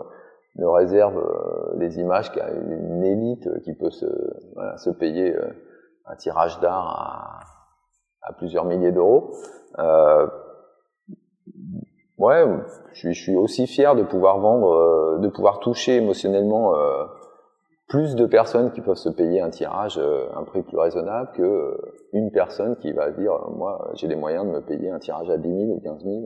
ne 0.58 0.66
réserve 0.66 1.24
les 1.78 2.00
images 2.00 2.32
qu'à 2.32 2.50
une 2.52 3.04
élite 3.04 3.48
qui 3.64 3.74
peut 3.74 3.90
se, 3.92 4.06
voilà, 4.56 4.78
se 4.78 4.90
payer 4.90 5.34
un 6.06 6.16
tirage 6.16 6.60
d'art 6.60 7.42
à, 8.22 8.34
plusieurs 8.34 8.66
milliers 8.66 8.92
d'euros. 8.92 9.32
Euh, 11.50 11.80
ouais, 12.18 12.46
je 12.94 13.00
suis, 13.00 13.14
je 13.14 13.22
suis, 13.22 13.36
aussi 13.36 13.68
fier 13.68 13.96
de 13.96 14.04
pouvoir 14.04 14.40
vendre, 14.40 15.20
de 15.20 15.28
pouvoir 15.28 15.60
toucher 15.60 15.96
émotionnellement 15.96 16.76
euh, 16.76 17.06
plus 17.88 18.16
de 18.16 18.26
personnes 18.26 18.72
qui 18.72 18.82
peuvent 18.82 18.96
se 18.96 19.10
payer 19.10 19.42
un 19.42 19.50
tirage 19.50 19.98
à 19.98 20.38
un 20.38 20.44
prix 20.44 20.62
plus 20.62 20.78
raisonnable 20.78 21.32
que 21.34 21.76
une 22.14 22.32
personne 22.32 22.76
qui 22.78 22.92
va 22.92 23.12
dire 23.12 23.34
moi 23.56 23.92
j'ai 23.96 24.08
les 24.08 24.16
moyens 24.16 24.46
de 24.46 24.52
me 24.52 24.62
payer 24.62 24.92
un 24.92 25.00
tirage 25.00 25.30
à 25.30 25.38
10 25.38 25.50
000 25.50 25.72
ou 25.72 25.80
15 25.82 26.04
000 26.04 26.26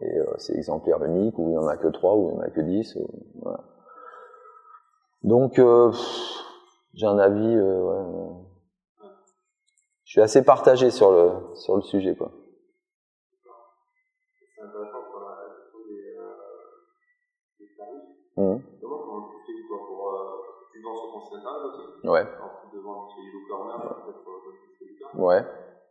et 0.00 0.18
euh, 0.18 0.24
c'est 0.38 0.54
exemplaire 0.54 1.02
unique 1.04 1.38
ou 1.38 1.50
il 1.50 1.54
y 1.54 1.58
en 1.58 1.66
a 1.66 1.76
que 1.76 1.88
3 1.88 2.16
ou 2.16 2.30
il 2.30 2.34
y 2.34 2.38
en 2.38 2.40
a 2.40 2.50
que 2.50 2.60
10 2.60 2.96
ou, 2.96 3.08
voilà. 3.40 3.60
donc 5.22 5.58
euh, 5.58 5.90
j'ai 6.94 7.06
un 7.06 7.18
avis 7.18 7.56
euh, 7.56 7.82
ouais, 7.82 9.08
je 10.04 10.10
suis 10.10 10.20
assez 10.20 10.44
partagé 10.44 10.90
sur 10.90 11.10
le 11.10 11.30
sur 11.54 11.76
le 11.76 11.82
sujet 11.82 12.14
quoi 12.14 12.32
mmh. 18.36 18.56
Comment 18.80 18.98
comment 18.98 19.28
tu 19.28 19.52
fais 19.52 19.66
quoi 19.68 19.78
pour 19.86 20.00
euh, 20.10 20.70
tu 20.72 20.82
ton 20.82 21.20
site 21.20 21.34
internet 21.34 21.62
aussi 21.66 22.08
ouais 22.08 22.24
tu 22.24 22.76
devant 22.76 23.08
chez 23.08 23.22
Yellow 23.22 23.44
Corner, 23.48 23.76
peut-être 23.80 24.22
pour 24.22 24.32
le 24.34 24.52
distributeur. 24.68 25.08
ouais 25.18 25.42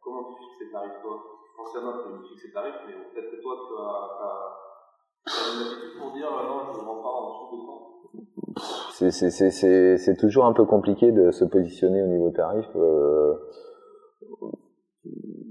Comment 0.03 0.23
tu 0.23 0.33
fixes 0.43 0.57
ces 0.59 0.71
tarifs 0.71 1.01
toi? 1.01 1.15
Forcément, 1.55 1.93
tu 2.03 2.27
fixes 2.29 2.43
ces 2.43 2.51
tarifs, 2.53 2.75
mais 2.85 2.93
peut-être 2.93 3.31
que 3.31 3.41
toi, 3.41 3.55
tu 3.65 3.73
as, 3.73 4.21
as, 4.25 4.55
as 5.25 5.53
une 5.55 5.61
habitude 5.67 5.99
pour 5.99 6.11
dire 6.11 6.27
euh, 6.27 6.47
non, 6.47 6.73
je 6.73 6.79
ne 6.79 6.85
vends 6.85 7.01
pas 7.01 7.09
en 7.09 7.21
dessous 7.29 7.47
de 7.51 7.65
temps. 7.65 7.85
c'est 10.01 10.17
toujours 10.17 10.45
un 10.45 10.53
peu 10.53 10.65
compliqué 10.65 11.11
de 11.11 11.31
se 11.31 11.43
positionner 11.45 12.03
au 12.03 12.07
niveau 12.07 12.29
tarif 12.29 12.67
euh, 12.75 13.33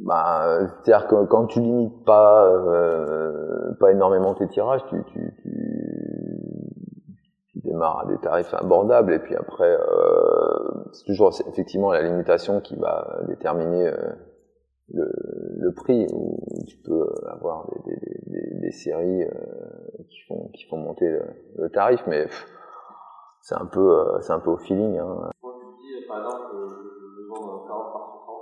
bah 0.04 0.58
c'est-à-dire 0.82 1.06
que 1.08 1.24
quand 1.26 1.46
tu 1.46 1.60
limites 1.60 2.04
pas 2.04 2.46
euh, 2.46 3.72
pas 3.80 3.90
énormément 3.92 4.34
tes 4.34 4.48
tirages 4.48 4.84
tu 4.88 4.96
tu 5.12 5.34
tu, 5.42 5.53
tu 7.74 7.78
démarres 7.78 8.00
à 8.00 8.06
des 8.06 8.18
tarifs 8.18 8.54
abordables 8.54 9.12
et 9.12 9.18
puis 9.18 9.34
après 9.34 9.76
euh, 9.78 10.84
c'est 10.92 11.04
toujours 11.04 11.32
effectivement 11.48 11.92
la 11.92 12.02
limitation 12.02 12.60
qui 12.60 12.76
va 12.76 13.20
déterminer 13.26 13.88
euh, 13.88 14.12
le, 14.88 15.10
le 15.58 15.74
prix 15.74 16.06
où 16.12 16.38
tu 16.68 16.76
peux 16.78 17.06
avoir 17.26 17.68
des, 17.86 17.92
des, 17.96 18.20
des, 18.26 18.60
des 18.60 18.70
séries 18.70 19.24
euh, 19.24 20.04
qui 20.08 20.20
font 20.28 20.48
qui 20.54 20.64
font 20.66 20.76
monter 20.76 21.08
le, 21.08 21.22
le 21.58 21.70
tarif 21.70 22.00
mais 22.06 22.28
c'est 23.40 23.56
un 23.56 23.66
peu 23.66 24.04
c'est 24.20 24.32
un 24.32 24.40
peu 24.40 24.50
au 24.50 24.56
feeling 24.58 24.98
hein. 24.98 25.30
Quand 25.42 25.52
tu 25.58 25.66
te 25.66 26.00
dis, 26.00 26.06
par 26.06 26.18
exemple, 26.18 26.54
euh, 26.54 26.68
je, 26.68 27.22
je 27.22 27.28
vends 27.28 27.64
40 27.66 27.92
par 27.92 28.08
60, 28.12 28.36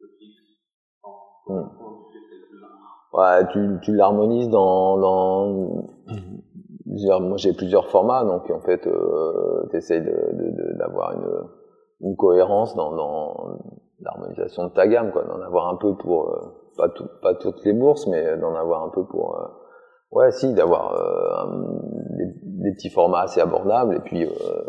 je 0.00 0.06
fixe 0.18 0.40
100. 1.02 1.08
Mm. 1.54 1.70
Comment 1.78 2.02
tu 2.10 2.18
fais 2.18 2.24
ce 2.24 2.40
calcul-là 2.40 2.68
Ouais, 3.12 3.48
tu, 3.52 3.78
tu 3.82 3.94
l'harmonises 3.94 4.48
dans, 4.48 4.96
dans 4.98 5.84
moi 7.20 7.36
j'ai 7.36 7.52
plusieurs 7.52 7.86
formats, 7.88 8.24
donc 8.24 8.50
en 8.50 8.60
fait 8.60 8.86
euh, 8.86 9.66
tu 9.70 9.76
essayes 9.76 10.02
d'avoir 10.02 11.16
de, 11.16 11.22
de, 11.22 11.26
une, 12.02 12.08
une 12.10 12.16
cohérence 12.16 12.74
dans, 12.76 12.92
dans 12.94 13.58
l'harmonisation 14.00 14.64
de 14.64 14.70
ta 14.70 14.86
gamme, 14.86 15.12
quoi, 15.12 15.24
d'en 15.24 15.40
avoir 15.40 15.68
un 15.68 15.76
peu 15.76 15.94
pour 15.96 16.30
euh, 16.30 16.40
pas, 16.76 16.88
tout, 16.88 17.06
pas 17.22 17.34
toutes 17.34 17.64
les 17.64 17.72
bourses, 17.72 18.06
mais 18.06 18.36
d'en 18.38 18.54
avoir 18.54 18.82
un 18.84 18.90
peu 18.90 19.04
pour 19.04 19.36
euh, 19.36 19.46
ouais 20.12 20.30
si 20.32 20.52
d'avoir 20.54 20.94
euh, 20.94 21.46
des, 22.16 22.26
des 22.42 22.72
petits 22.72 22.90
formats 22.90 23.22
assez 23.22 23.40
abordables 23.40 23.94
et 23.96 24.00
puis 24.00 24.28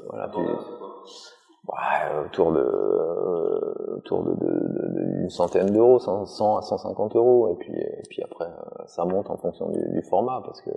voilà 0.10 0.28
puis, 0.30 0.42
Ouais, 1.68 2.26
autour 2.26 2.52
de 2.54 3.96
autour 3.98 4.24
de, 4.24 4.32
de, 4.32 4.38
de- 4.38 5.12
d'une 5.20 5.30
centaine 5.30 5.68
d'euros, 5.68 6.00
100, 6.00 6.26
100 6.26 6.58
à 6.58 6.62
150 6.64 7.16
euros, 7.16 7.50
et 7.50 7.56
puis 7.56 7.74
et 7.78 8.02
puis 8.10 8.24
après 8.24 8.48
ça 8.88 9.06
monte 9.06 9.30
en 9.30 9.38
fonction 9.38 9.70
du, 9.70 9.80
du 9.92 10.02
format 10.10 10.42
parce 10.44 10.60
que 10.62 10.72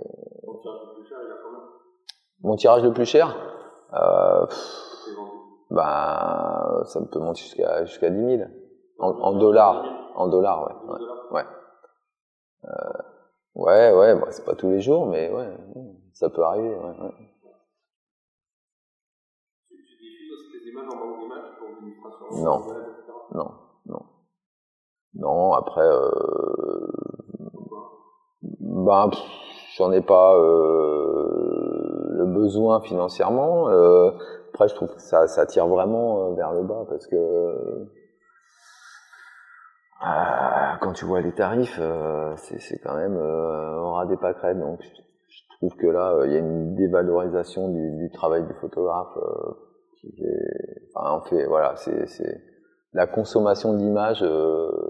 mon 2.45 2.55
tirage 2.55 2.83
le 2.83 2.93
plus 2.93 3.05
cher, 3.05 3.35
euh, 3.93 4.45
pff, 4.45 5.17
bah 5.71 6.81
ça 6.85 7.01
peut 7.11 7.19
monter 7.19 7.41
jusqu'à 7.41 7.85
jusqu'à 7.85 8.09
10 8.09 8.37
000 8.37 8.49
en, 8.99 9.09
en 9.09 9.33
dollars, 9.33 9.83
en 10.15 10.27
dollars, 10.27 10.63
ouais, 10.63 10.97
10 10.97 11.03
ouais, 11.31 11.41
ouais, 11.41 11.45
Euh, 12.65 13.01
ouais, 13.55 13.93
ouais, 13.93 14.19
bah, 14.19 14.27
c'est 14.31 14.45
pas 14.45 14.55
tous 14.55 14.69
les 14.69 14.81
jours, 14.81 15.07
mais 15.07 15.29
ouais, 15.31 15.57
ça 16.13 16.29
peut 16.29 16.43
arriver, 16.43 16.75
ouais, 16.75 16.99
ouais. 17.01 17.13
Non. 22.31 22.59
non, 23.33 23.51
non, 23.85 24.01
non. 25.15 25.53
Après. 25.53 25.81
Euh, 25.81 26.09
Ben, 28.59 29.09
j'en 29.77 29.91
ai 29.91 30.01
pas 30.01 30.35
euh, 30.35 32.04
le 32.15 32.25
besoin 32.25 32.81
financièrement. 32.81 33.69
Euh, 33.69 34.11
après, 34.55 34.69
je 34.69 34.75
trouve 34.75 34.95
que 34.95 35.01
ça, 35.01 35.27
ça 35.27 35.45
tire 35.45 35.67
vraiment 35.67 36.29
euh, 36.29 36.33
vers 36.35 36.53
le 36.53 36.63
bas 36.63 36.85
parce 36.87 37.07
que 37.07 37.15
euh, 37.17 37.85
quand 40.79 40.93
tu 40.93 41.03
vois 41.03 41.19
les 41.19 41.33
tarifs, 41.33 41.77
c'est 42.37 42.79
quand 42.79 42.95
même 42.95 43.17
euh, 43.17 43.81
au 43.81 43.91
ras 43.91 44.05
des 44.05 44.15
pâquerettes. 44.15 44.57
Donc, 44.57 44.79
je, 44.81 45.57
trouve 45.57 45.75
que 45.75 45.87
là, 45.87 46.21
il 46.25 46.31
y 46.31 46.35
a 46.35 46.39
une 46.39 46.73
dévalorisation 46.75 47.67
du, 47.67 47.97
du 47.97 48.09
travail 48.11 48.45
du 48.45 48.53
photographe. 48.53 49.17
qui 49.99 50.23
est, 50.23 50.89
enfin, 50.93 51.11
en 51.11 51.21
fait, 51.23 51.45
voilà, 51.47 51.75
c'est 51.75 52.41
la 52.93 53.07
consommation 53.07 53.73
d'images 53.73 54.23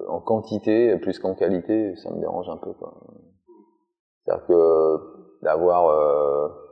en 0.08 0.20
quantité 0.22 0.96
plus 1.00 1.18
qu'en 1.18 1.34
qualité, 1.34 1.96
ça 1.96 2.12
me 2.12 2.20
dérange 2.20 2.50
un 2.50 2.58
peu. 2.58 2.72
C'est-à-dire 4.24 4.46
que 4.46 5.44
d'avoir 5.44 6.65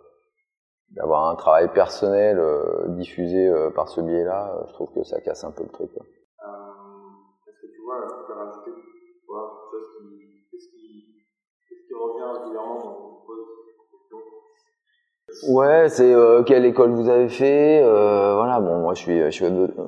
d'avoir 0.96 1.30
un 1.30 1.36
travail 1.36 1.72
personnel 1.74 2.38
euh, 2.40 2.88
diffusé 2.90 3.48
euh, 3.48 3.70
par 3.72 3.90
ce 3.90 4.02
biais-là, 4.02 4.56
euh, 4.56 4.64
je 4.68 4.74
trouve 4.74 4.92
que 4.94 5.04
ça 5.04 5.20
casse 5.22 5.44
un 5.44 5.52
peu 5.52 5.64
le 5.64 5.70
truc. 5.70 5.90
Euh, 5.98 6.02
Est-ce 7.48 7.62
que 7.62 7.72
tu 7.74 7.82
vois 7.82 8.08
truc 8.08 8.30
à 8.30 8.44
rajouter 8.44 8.72
Tu 8.72 8.82
quelque 8.82 9.72
chose 9.72 9.88
qui. 9.98 10.48
Qu'est-ce 10.52 10.70
qui, 10.70 11.26
qu'est-ce 11.68 11.88
qui 11.88 11.94
revient 11.94 12.40
régulièrement 12.40 12.84
dans 12.84 13.14
Ouais, 15.50 15.90
c'est 15.90 16.14
euh, 16.14 16.44
quelle 16.44 16.64
école 16.64 16.92
vous 16.92 17.10
avez 17.10 17.28
fait. 17.28 17.82
Euh, 17.84 18.36
voilà, 18.36 18.60
bon, 18.60 18.80
moi 18.80 18.94
je 18.94 19.02
suis, 19.02 19.20
je 19.20 19.30
suis 19.32 19.46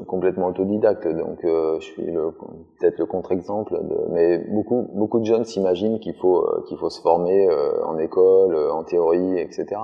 complètement 0.08 0.48
autodidacte, 0.48 1.08
donc 1.08 1.46
euh, 1.46 1.80
je 1.80 1.86
suis 1.86 2.06
le, 2.06 2.32
peut-être 2.80 2.98
le 2.98 3.06
contre-exemple. 3.06 3.80
Mais 4.10 4.40
beaucoup, 4.40 4.90
beaucoup 4.94 5.20
de 5.20 5.26
jeunes 5.26 5.46
s'imaginent 5.46 6.00
qu'il 6.00 6.16
faut, 6.16 6.46
qu'il 6.68 6.78
faut 6.78 6.90
se 6.90 7.00
former 7.00 7.48
en 7.86 7.98
école, 8.00 8.56
en 8.72 8.84
théorie, 8.84 9.40
etc. 9.40 9.78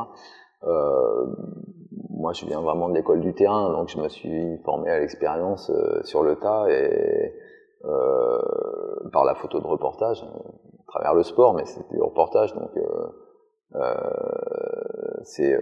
moi, 0.64 2.34
je 2.34 2.46
viens 2.46 2.62
vraiment 2.62 2.90
de 2.90 2.94
l'école 2.94 3.22
du 3.22 3.34
terrain, 3.34 3.72
donc 3.72 3.90
je 3.90 3.98
me 3.98 4.08
suis 4.08 4.58
formé 4.64 4.92
à 4.92 5.00
l'expérience 5.00 5.72
sur 6.04 6.24
le 6.24 6.36
tas 6.36 6.68
et 6.70 7.34
par 9.12 9.26
la 9.26 9.36
photo 9.36 9.60
de 9.60 9.68
reportage, 9.68 10.24
à 10.24 10.84
travers 10.88 11.14
le 11.14 11.24
sport, 11.24 11.54
mais 11.54 11.66
c'était 11.66 11.96
du 11.96 12.02
reportage, 12.02 12.54
donc 12.54 12.70
euh, 13.76 13.80
c'est, 15.24 15.54
euh, 15.54 15.62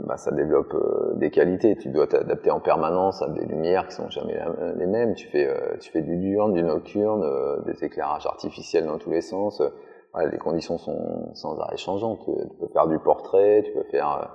bah, 0.00 0.16
ça 0.16 0.30
développe 0.30 0.72
euh, 0.74 1.14
des 1.16 1.30
qualités. 1.30 1.76
Tu 1.76 1.90
dois 1.90 2.06
t'adapter 2.06 2.50
en 2.50 2.60
permanence 2.60 3.20
à 3.22 3.28
des 3.28 3.44
lumières 3.44 3.86
qui 3.88 3.94
sont 3.94 4.08
jamais 4.08 4.38
les 4.76 4.86
mêmes. 4.86 5.14
Tu 5.14 5.28
fais, 5.28 5.48
tu 5.80 5.90
fais 5.90 6.02
du 6.02 6.16
diurne, 6.16 6.54
du 6.54 6.62
nocturne, 6.62 7.24
des 7.66 7.84
éclairages 7.84 8.26
artificiels 8.26 8.86
dans 8.86 8.98
tous 8.98 9.10
les 9.10 9.20
sens. 9.20 9.62
Les 10.30 10.38
conditions 10.38 10.78
sont 10.78 11.34
sans 11.34 11.58
arrêt 11.58 11.76
changeantes. 11.76 12.20
Tu, 12.24 12.32
peux 12.58 12.68
faire 12.68 12.86
du 12.86 12.98
portrait, 12.98 13.62
tu 13.64 13.72
peux 13.72 13.84
faire 13.84 14.34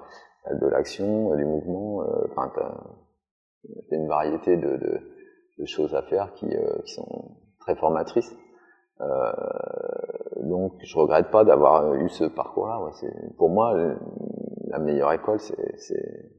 de 0.52 0.68
l'action, 0.68 1.36
du 1.36 1.46
mouvement. 1.46 2.04
Enfin, 2.32 2.52
t'as 2.56 3.96
une 3.96 4.08
variété 4.08 4.58
de, 4.58 5.00
choses 5.66 5.96
à 5.96 6.02
faire 6.04 6.34
qui, 6.34 6.48
sont 6.86 7.38
très 7.60 7.76
formatrices. 7.76 8.36
Euh, 9.02 9.32
donc 10.42 10.74
je 10.80 10.98
regrette 10.98 11.30
pas 11.30 11.44
d'avoir 11.44 11.94
eu 11.94 12.10
ce 12.10 12.24
parcours-là. 12.24 12.80
Pour 13.38 13.50
moi, 13.50 13.76
la 14.68 14.80
meilleure 14.80 15.12
école, 15.14 15.40
c'est 15.40 16.30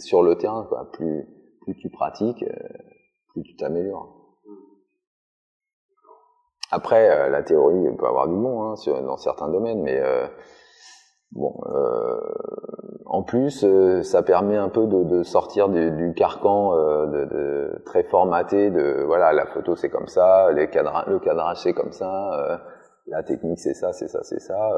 sur 0.00 0.22
le 0.22 0.36
terrain. 0.36 0.68
Plus, 0.92 1.26
plus 1.62 1.74
tu 1.76 1.90
pratiques, 1.90 2.42
euh, 2.42 2.68
plus 3.32 3.42
tu 3.42 3.56
t'améliores. 3.56 4.17
Après, 6.70 7.10
euh, 7.10 7.28
la 7.30 7.42
théorie 7.42 7.96
peut 7.96 8.06
avoir 8.06 8.28
du 8.28 8.34
bon 8.36 8.62
hein, 8.62 8.74
dans 9.02 9.16
certains 9.16 9.48
domaines, 9.48 9.82
mais 9.82 9.98
euh, 10.00 10.26
bon, 11.32 11.54
euh, 11.66 12.20
en 13.06 13.22
plus, 13.22 13.64
euh, 13.64 14.02
ça 14.02 14.22
permet 14.22 14.56
un 14.56 14.68
peu 14.68 14.86
de, 14.86 15.02
de 15.04 15.22
sortir 15.22 15.70
du, 15.70 15.90
du 15.92 16.12
carcan 16.12 16.74
euh, 16.74 17.06
de, 17.06 17.24
de, 17.24 17.82
très 17.86 18.02
formaté 18.02 18.70
de 18.70 19.02
voilà 19.06 19.32
la 19.32 19.46
photo 19.46 19.76
c'est 19.76 19.88
comme 19.88 20.08
ça, 20.08 20.52
les 20.52 20.66
le 20.66 21.18
cadrage 21.18 21.56
c'est 21.62 21.72
comme 21.72 21.92
ça, 21.92 22.34
euh, 22.34 22.58
la 23.06 23.22
technique 23.22 23.58
c'est 23.58 23.72
ça, 23.72 23.94
c'est 23.94 24.08
ça, 24.08 24.22
c'est 24.22 24.40
ça. 24.40 24.70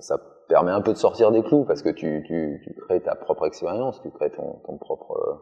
ça 0.00 0.18
permet 0.48 0.70
un 0.70 0.82
peu 0.82 0.92
de 0.92 0.98
sortir 0.98 1.30
des 1.30 1.42
clous 1.42 1.64
parce 1.64 1.82
que 1.82 1.88
tu, 1.88 2.22
tu, 2.26 2.60
tu 2.62 2.74
crées 2.82 3.00
ta 3.00 3.14
propre 3.14 3.46
expérience, 3.46 4.02
tu 4.02 4.10
crées 4.10 4.30
ton, 4.30 4.60
ton 4.66 4.76
propre 4.76 5.40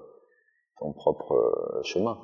ton 0.79 0.93
propre 0.93 1.81
chemin. 1.83 2.17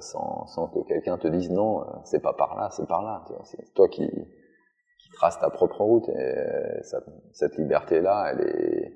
Sans, 0.00 0.46
sans 0.46 0.68
que 0.68 0.80
quelqu'un 0.86 1.18
te 1.18 1.28
dise 1.28 1.50
non, 1.50 1.84
c'est 2.04 2.22
pas 2.22 2.32
par 2.32 2.56
là, 2.56 2.68
c'est 2.70 2.86
par 2.86 3.02
là. 3.02 3.24
C'est 3.44 3.74
toi 3.74 3.88
qui, 3.88 4.08
trace 5.18 5.38
ta 5.40 5.50
propre 5.50 5.82
route. 5.82 6.08
Et 6.08 6.82
ça, 6.82 7.00
cette 7.32 7.56
liberté-là, 7.56 8.32
elle 8.32 8.40
est, 8.46 8.92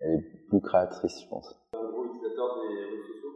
elle 0.00 0.14
est 0.14 0.48
plus 0.48 0.60
créatrice, 0.60 1.22
je 1.22 1.28
pense. 1.28 1.54
Un 1.74 1.84
gros 1.84 2.04
utilisateur 2.04 2.56
des 2.56 2.84
réseaux 2.84 3.02
sociaux? 3.02 3.30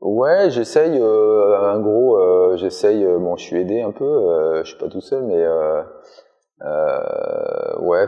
Ouais, 0.00 0.50
j'essaye. 0.50 0.98
Euh, 1.00 1.58
un 1.60 1.80
gros, 1.80 2.18
euh, 2.18 2.56
j'essaye. 2.56 3.04
Euh, 3.04 3.18
bon, 3.18 3.36
je 3.36 3.44
suis 3.44 3.56
aidé 3.56 3.80
un 3.80 3.92
peu. 3.92 4.04
Euh, 4.04 4.64
je 4.64 4.70
suis 4.70 4.78
pas 4.78 4.88
tout 4.88 5.00
seul, 5.00 5.24
mais 5.24 5.42
euh, 5.42 5.82
euh, 6.62 7.80
ouais, 7.80 8.06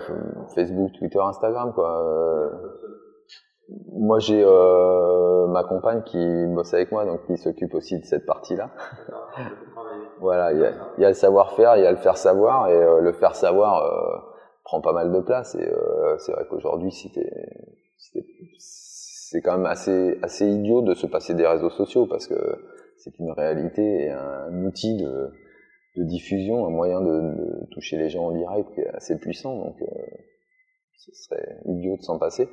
Facebook, 0.54 0.92
Twitter, 0.98 1.20
Instagram, 1.20 1.72
quoi. 1.72 2.50
Moi, 3.92 4.18
j'ai 4.18 4.44
ma 5.48 5.64
compagne 5.64 6.02
qui 6.02 6.46
bosse 6.48 6.72
avec 6.74 6.92
moi, 6.92 7.04
donc 7.04 7.26
qui 7.26 7.36
s'occupe 7.36 7.74
aussi 7.74 7.98
de 7.98 8.04
cette 8.04 8.26
partie-là. 8.26 8.70
Voilà, 10.20 10.52
il 10.52 10.60
y 10.98 11.04
a, 11.04 11.08
le 11.08 11.14
savoir-faire, 11.14 11.76
il 11.76 11.82
y 11.82 11.86
a 11.86 11.90
le 11.90 11.96
faire 11.96 12.18
savoir, 12.18 12.68
et 12.68 12.74
euh, 12.74 13.00
le 13.00 13.12
faire 13.12 13.34
savoir 13.34 13.82
euh, 13.82 14.18
prend 14.64 14.82
pas 14.82 14.92
mal 14.92 15.12
de 15.12 15.20
place. 15.20 15.54
Et 15.54 15.66
euh, 15.66 16.18
c'est 16.18 16.32
vrai 16.32 16.44
qu'aujourd'hui, 16.48 16.90
c'est 18.58 19.40
quand 19.40 19.56
même 19.56 19.66
assez, 19.66 20.18
idiot 20.40 20.82
de 20.82 20.94
se 20.94 21.06
passer 21.06 21.34
des 21.34 21.46
réseaux 21.46 21.70
sociaux 21.70 22.06
parce 22.06 22.26
que 22.26 22.34
c'est 22.98 23.18
une 23.18 23.30
réalité 23.30 24.04
et 24.04 24.10
un, 24.10 24.64
outil 24.64 24.98
de, 24.98 25.30
diffusion, 25.96 26.66
un 26.66 26.70
moyen 26.70 27.00
de, 27.00 27.66
toucher 27.72 27.96
les 27.96 28.10
gens 28.10 28.26
en 28.26 28.32
direct 28.32 28.78
assez 28.92 29.18
puissant. 29.18 29.56
Donc, 29.56 29.76
ce 30.98 31.12
serait 31.14 31.60
idiot 31.64 31.96
de 31.96 32.02
s'en 32.02 32.18
passer. 32.18 32.48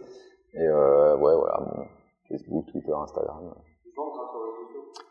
Et 0.54 0.70
ouais, 0.70 1.36
voilà, 1.36 1.60
bon, 1.60 1.86
Facebook, 2.30 2.66
Twitter, 2.72 2.94
Instagram. 2.94 3.54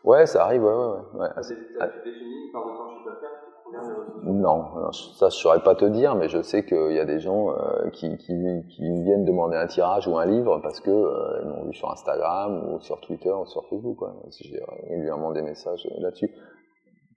Ouais, 0.03 0.25
ça 0.25 0.45
arrive, 0.45 0.63
ouais, 0.63 0.73
ouais. 0.73 1.19
ouais. 1.19 1.27
Ah, 1.35 1.41
tu 1.41 2.09
définis 2.09 2.51
par 2.53 2.65
le 2.65 2.77
temps 2.77 2.89
chiffre 2.89 3.09
d'affaires 3.09 4.23
Non, 4.23 4.91
ça 4.91 5.29
je 5.29 5.35
saurais 5.35 5.61
pas 5.61 5.75
te 5.75 5.85
dire, 5.85 6.15
mais 6.15 6.29
je 6.29 6.41
sais 6.41 6.65
qu'il 6.65 6.93
y 6.93 6.99
a 6.99 7.05
des 7.05 7.19
gens 7.19 7.51
euh, 7.51 7.89
qui, 7.89 8.17
qui, 8.17 8.33
qui, 8.69 9.03
viennent 9.03 9.25
demander 9.25 9.57
un 9.57 9.67
tirage 9.67 10.07
ou 10.07 10.17
un 10.17 10.25
livre 10.25 10.59
parce 10.59 10.79
que 10.79 10.91
euh, 10.91 11.41
ils 11.41 11.49
m'ont 11.49 11.65
vu 11.65 11.73
sur 11.73 11.91
Instagram 11.91 12.69
ou 12.69 12.79
sur 12.79 13.01
Twitter 13.01 13.31
ou 13.31 13.45
sur 13.45 13.67
Facebook. 13.69 13.97
Quoi. 13.97 14.15
Si 14.29 14.47
j'ai 14.47 14.61
régulièrement 14.89 15.31
des 15.31 15.41
messages 15.41 15.87
là-dessus, 15.97 16.29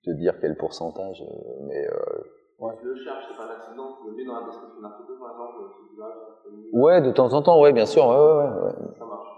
te 0.05 0.11
dire 0.11 0.35
quel 0.41 0.57
pourcentage, 0.57 1.23
euh, 1.23 1.67
mais 1.69 1.87
euh, 1.87 1.95
Ouais. 2.61 2.77
Tu 2.79 2.85
le 2.85 2.95
cherches, 2.95 3.25
c'est 3.29 3.37
pas 3.37 3.47
un 3.49 3.57
accident, 3.57 3.97
tu 4.03 4.11
le 4.11 4.17
mets 4.17 4.25
dans 4.27 4.41
la 4.41 4.47
description 4.47 4.81
d'un 4.83 4.91
photo, 4.91 5.17
par 5.19 5.31
exemple, 5.33 5.73
Ouais, 6.73 7.01
de 7.01 7.11
temps 7.11 7.33
en 7.33 7.43
temps, 7.43 7.61
ouais, 7.61 7.73
bien 7.73 7.87
sûr, 7.87 8.07
ouais, 8.07 8.17
ouais, 8.17 8.63
ouais. 8.65 8.99
Ça 8.99 9.07
marche. 9.07 9.29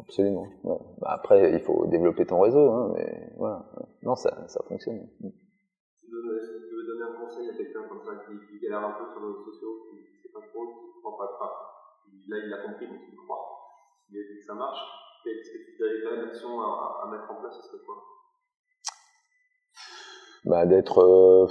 Absolument. 0.00 0.46
Ouais. 0.64 0.78
Bah 0.98 1.10
après, 1.12 1.52
il 1.52 1.60
faut 1.60 1.86
développer 1.86 2.24
ton 2.24 2.40
réseau, 2.40 2.70
hein, 2.70 2.92
mais 2.96 3.32
voilà. 3.36 3.64
Non, 4.02 4.14
ça, 4.14 4.48
ça 4.48 4.64
fonctionne. 4.68 5.06
Tu 5.20 6.10
veux, 6.10 6.66
tu 6.68 6.74
veux 6.74 6.86
donner 6.86 7.12
un 7.12 7.20
conseil 7.20 7.50
à 7.50 7.54
quelqu'un 7.56 7.82
comme 7.88 8.00
ça 8.00 8.24
qui, 8.24 8.32
qui 8.48 8.58
galère 8.60 8.84
un 8.84 8.92
peu 8.92 9.10
sur 9.10 9.20
les 9.20 9.26
réseaux 9.26 9.44
sociaux, 9.52 9.88
qui 9.90 9.96
ne 9.96 10.16
sait 10.22 10.32
pas 10.32 10.40
trop, 10.48 10.66
qui 10.66 10.96
ne 10.96 11.02
croit 11.02 11.18
pas, 11.18 11.38
pas. 11.38 11.52
Là, 12.28 12.36
il 12.44 12.52
a 12.52 12.66
compris, 12.66 12.88
donc 12.88 13.00
il 13.06 13.16
croit. 13.16 13.44
Il 14.10 14.18
a 14.18 14.22
dit 14.32 14.38
que 14.38 14.44
ça 14.44 14.54
marche. 14.54 14.80
Est-ce 15.26 15.50
que 15.50 15.58
tu 15.58 16.04
quand 16.04 16.16
même 16.16 16.28
action 16.28 16.60
à, 16.60 17.02
à, 17.02 17.10
mettre 17.10 17.30
en 17.30 17.40
place, 17.40 17.56
ce 17.56 17.68
serait 17.68 17.84
quoi? 17.84 17.96
Bah, 20.44 20.64
D'être 20.66 20.98
euh, 21.00 21.46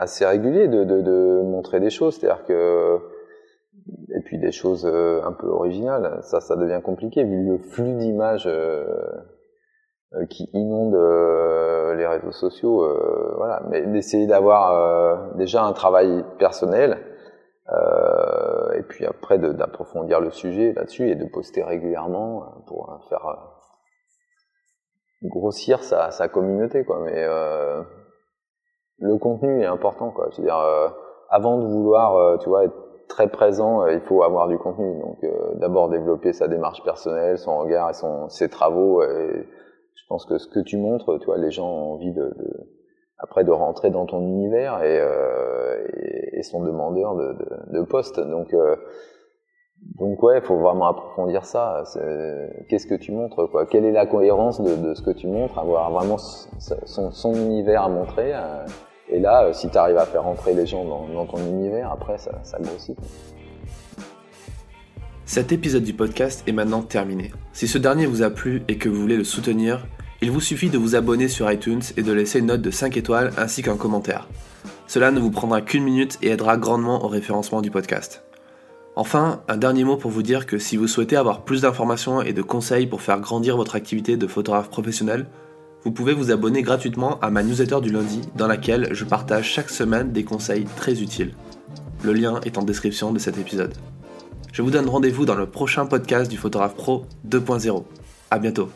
assez 0.00 0.24
régulier, 0.24 0.66
de, 0.66 0.84
de, 0.84 1.42
montrer 1.42 1.78
des 1.78 1.90
choses. 1.90 2.16
C'est-à-dire 2.16 2.44
que 2.46 2.98
et 4.14 4.20
puis 4.20 4.38
des 4.38 4.52
choses 4.52 4.86
euh, 4.86 5.20
un 5.24 5.32
peu 5.32 5.46
originales. 5.46 6.20
Ça, 6.22 6.40
ça 6.40 6.56
devient 6.56 6.80
compliqué 6.82 7.22
vu 7.24 7.46
le 7.46 7.58
flux 7.58 7.92
d'images 7.94 8.46
euh, 8.46 8.86
euh, 10.14 10.26
qui 10.26 10.48
inonde 10.54 10.94
les 11.96 12.06
réseaux 12.06 12.32
sociaux. 12.32 12.86
voilà, 13.36 13.62
mais 13.68 13.82
d'essayer 13.86 14.26
d'avoir 14.26 15.34
déjà 15.36 15.64
un 15.64 15.72
travail 15.72 16.24
personnel 16.38 16.98
et 18.74 18.82
puis 18.82 19.04
après 19.06 19.38
d'approfondir 19.38 20.20
le 20.20 20.30
sujet 20.30 20.72
là-dessus 20.72 21.10
et 21.10 21.14
de 21.14 21.26
poster 21.26 21.62
régulièrement 21.62 22.64
pour 22.66 22.98
faire 23.08 23.38
grossir 25.22 25.82
sa, 25.82 26.10
sa 26.10 26.28
communauté, 26.28 26.84
quoi. 26.84 27.00
Mais 27.04 27.26
le 29.00 29.16
contenu 29.18 29.62
est 29.62 29.66
important, 29.66 30.10
quoi. 30.10 30.28
Je 30.30 30.36
veux 30.38 30.44
dire, 30.44 30.62
avant 31.28 31.58
de 31.58 31.66
vouloir, 31.66 32.38
tu 32.38 32.48
vois, 32.48 32.64
être 32.64 32.74
très 33.08 33.28
présent, 33.28 33.82
euh, 33.82 33.92
il 33.92 34.00
faut 34.00 34.22
avoir 34.22 34.48
du 34.48 34.56
contenu. 34.56 34.98
Donc 35.00 35.18
euh, 35.24 35.54
d'abord 35.56 35.88
développer 35.88 36.32
sa 36.32 36.48
démarche 36.48 36.82
personnelle, 36.84 37.38
son 37.38 37.58
regard 37.58 37.90
et 37.90 37.92
son, 37.92 38.28
ses 38.28 38.48
travaux. 38.48 39.02
Et 39.02 39.48
je 39.94 40.02
pense 40.08 40.24
que 40.24 40.38
ce 40.38 40.46
que 40.46 40.60
tu 40.60 40.78
montres, 40.78 41.18
tu 41.18 41.26
vois, 41.26 41.36
les 41.36 41.50
gens 41.50 41.68
ont 41.68 41.94
envie 41.94 42.12
de, 42.12 42.22
de 42.22 42.70
après 43.18 43.44
de 43.44 43.50
rentrer 43.50 43.90
dans 43.90 44.06
ton 44.06 44.20
univers 44.20 44.82
et, 44.82 44.98
euh, 45.00 45.84
et, 45.92 46.38
et 46.38 46.42
sont 46.42 46.62
demandeurs 46.62 47.16
de, 47.16 47.32
de, 47.32 47.78
de 47.80 47.82
postes. 47.84 48.20
Donc 48.20 48.54
euh, 48.54 48.76
donc 49.98 50.22
ouais, 50.22 50.38
il 50.38 50.44
faut 50.44 50.58
vraiment 50.58 50.86
approfondir 50.86 51.44
ça. 51.44 51.82
Qu'est-ce 52.68 52.86
que 52.86 52.94
tu 52.94 53.12
montres 53.12 53.50
quoi? 53.50 53.66
Quelle 53.66 53.86
est 53.86 53.92
la 53.92 54.06
cohérence 54.06 54.60
de, 54.60 54.76
de, 54.76 54.94
ce 54.94 55.02
que 55.02 55.10
tu 55.10 55.26
montres? 55.26 55.58
Avoir 55.58 55.90
vraiment 55.90 56.18
son, 56.18 57.10
son 57.10 57.34
univers 57.34 57.82
à 57.82 57.88
montrer. 57.88 58.34
Euh, 58.34 58.64
et 59.10 59.18
là, 59.18 59.44
euh, 59.44 59.52
si 59.52 59.68
tu 59.68 59.76
arrives 59.76 59.98
à 59.98 60.06
faire 60.06 60.22
rentrer 60.22 60.54
les 60.54 60.66
gens 60.66 60.84
dans, 60.84 61.26
ton 61.26 61.38
univers, 61.38 61.90
après, 61.90 62.16
ça, 62.18 62.32
ça 62.42 62.58
grossit. 62.60 62.96
Cet 65.24 65.52
épisode 65.52 65.84
du 65.84 65.92
podcast 65.92 66.42
est 66.46 66.52
maintenant 66.52 66.82
terminé. 66.82 67.32
Si 67.52 67.68
ce 67.68 67.78
dernier 67.78 68.06
vous 68.06 68.22
a 68.22 68.30
plu 68.30 68.62
et 68.68 68.78
que 68.78 68.88
vous 68.88 69.00
voulez 69.00 69.16
le 69.16 69.24
soutenir, 69.24 69.86
il 70.22 70.30
vous 70.30 70.40
suffit 70.40 70.70
de 70.70 70.78
vous 70.78 70.96
abonner 70.96 71.28
sur 71.28 71.50
iTunes 71.50 71.82
et 71.96 72.02
de 72.02 72.12
laisser 72.12 72.40
une 72.40 72.46
note 72.46 72.62
de 72.62 72.70
5 72.70 72.96
étoiles 72.96 73.32
ainsi 73.38 73.62
qu'un 73.62 73.76
commentaire. 73.76 74.28
Cela 74.86 75.12
ne 75.12 75.20
vous 75.20 75.30
prendra 75.30 75.60
qu'une 75.60 75.84
minute 75.84 76.18
et 76.20 76.30
aidera 76.30 76.56
grandement 76.56 77.04
au 77.04 77.08
référencement 77.08 77.62
du 77.62 77.70
podcast. 77.70 78.24
Enfin, 78.96 79.40
un 79.48 79.56
dernier 79.56 79.84
mot 79.84 79.96
pour 79.96 80.10
vous 80.10 80.22
dire 80.22 80.46
que 80.46 80.58
si 80.58 80.76
vous 80.76 80.88
souhaitez 80.88 81.16
avoir 81.16 81.42
plus 81.42 81.62
d'informations 81.62 82.22
et 82.22 82.32
de 82.32 82.42
conseils 82.42 82.86
pour 82.86 83.00
faire 83.00 83.20
grandir 83.20 83.56
votre 83.56 83.76
activité 83.76 84.16
de 84.16 84.26
photographe 84.26 84.68
professionnel, 84.68 85.26
vous 85.84 85.92
pouvez 85.92 86.12
vous 86.12 86.30
abonner 86.30 86.62
gratuitement 86.62 87.18
à 87.20 87.30
ma 87.30 87.42
newsletter 87.42 87.80
du 87.80 87.90
lundi 87.90 88.20
dans 88.36 88.46
laquelle 88.46 88.88
je 88.92 89.04
partage 89.04 89.46
chaque 89.46 89.70
semaine 89.70 90.12
des 90.12 90.24
conseils 90.24 90.66
très 90.76 91.00
utiles. 91.00 91.34
Le 92.02 92.12
lien 92.12 92.40
est 92.44 92.58
en 92.58 92.62
description 92.62 93.12
de 93.12 93.18
cet 93.18 93.38
épisode. 93.38 93.74
Je 94.52 94.62
vous 94.62 94.70
donne 94.70 94.88
rendez-vous 94.88 95.26
dans 95.26 95.34
le 95.36 95.46
prochain 95.46 95.86
podcast 95.86 96.30
du 96.30 96.36
Photographe 96.36 96.74
Pro 96.74 97.06
2.0. 97.28 97.84
À 98.30 98.38
bientôt. 98.38 98.70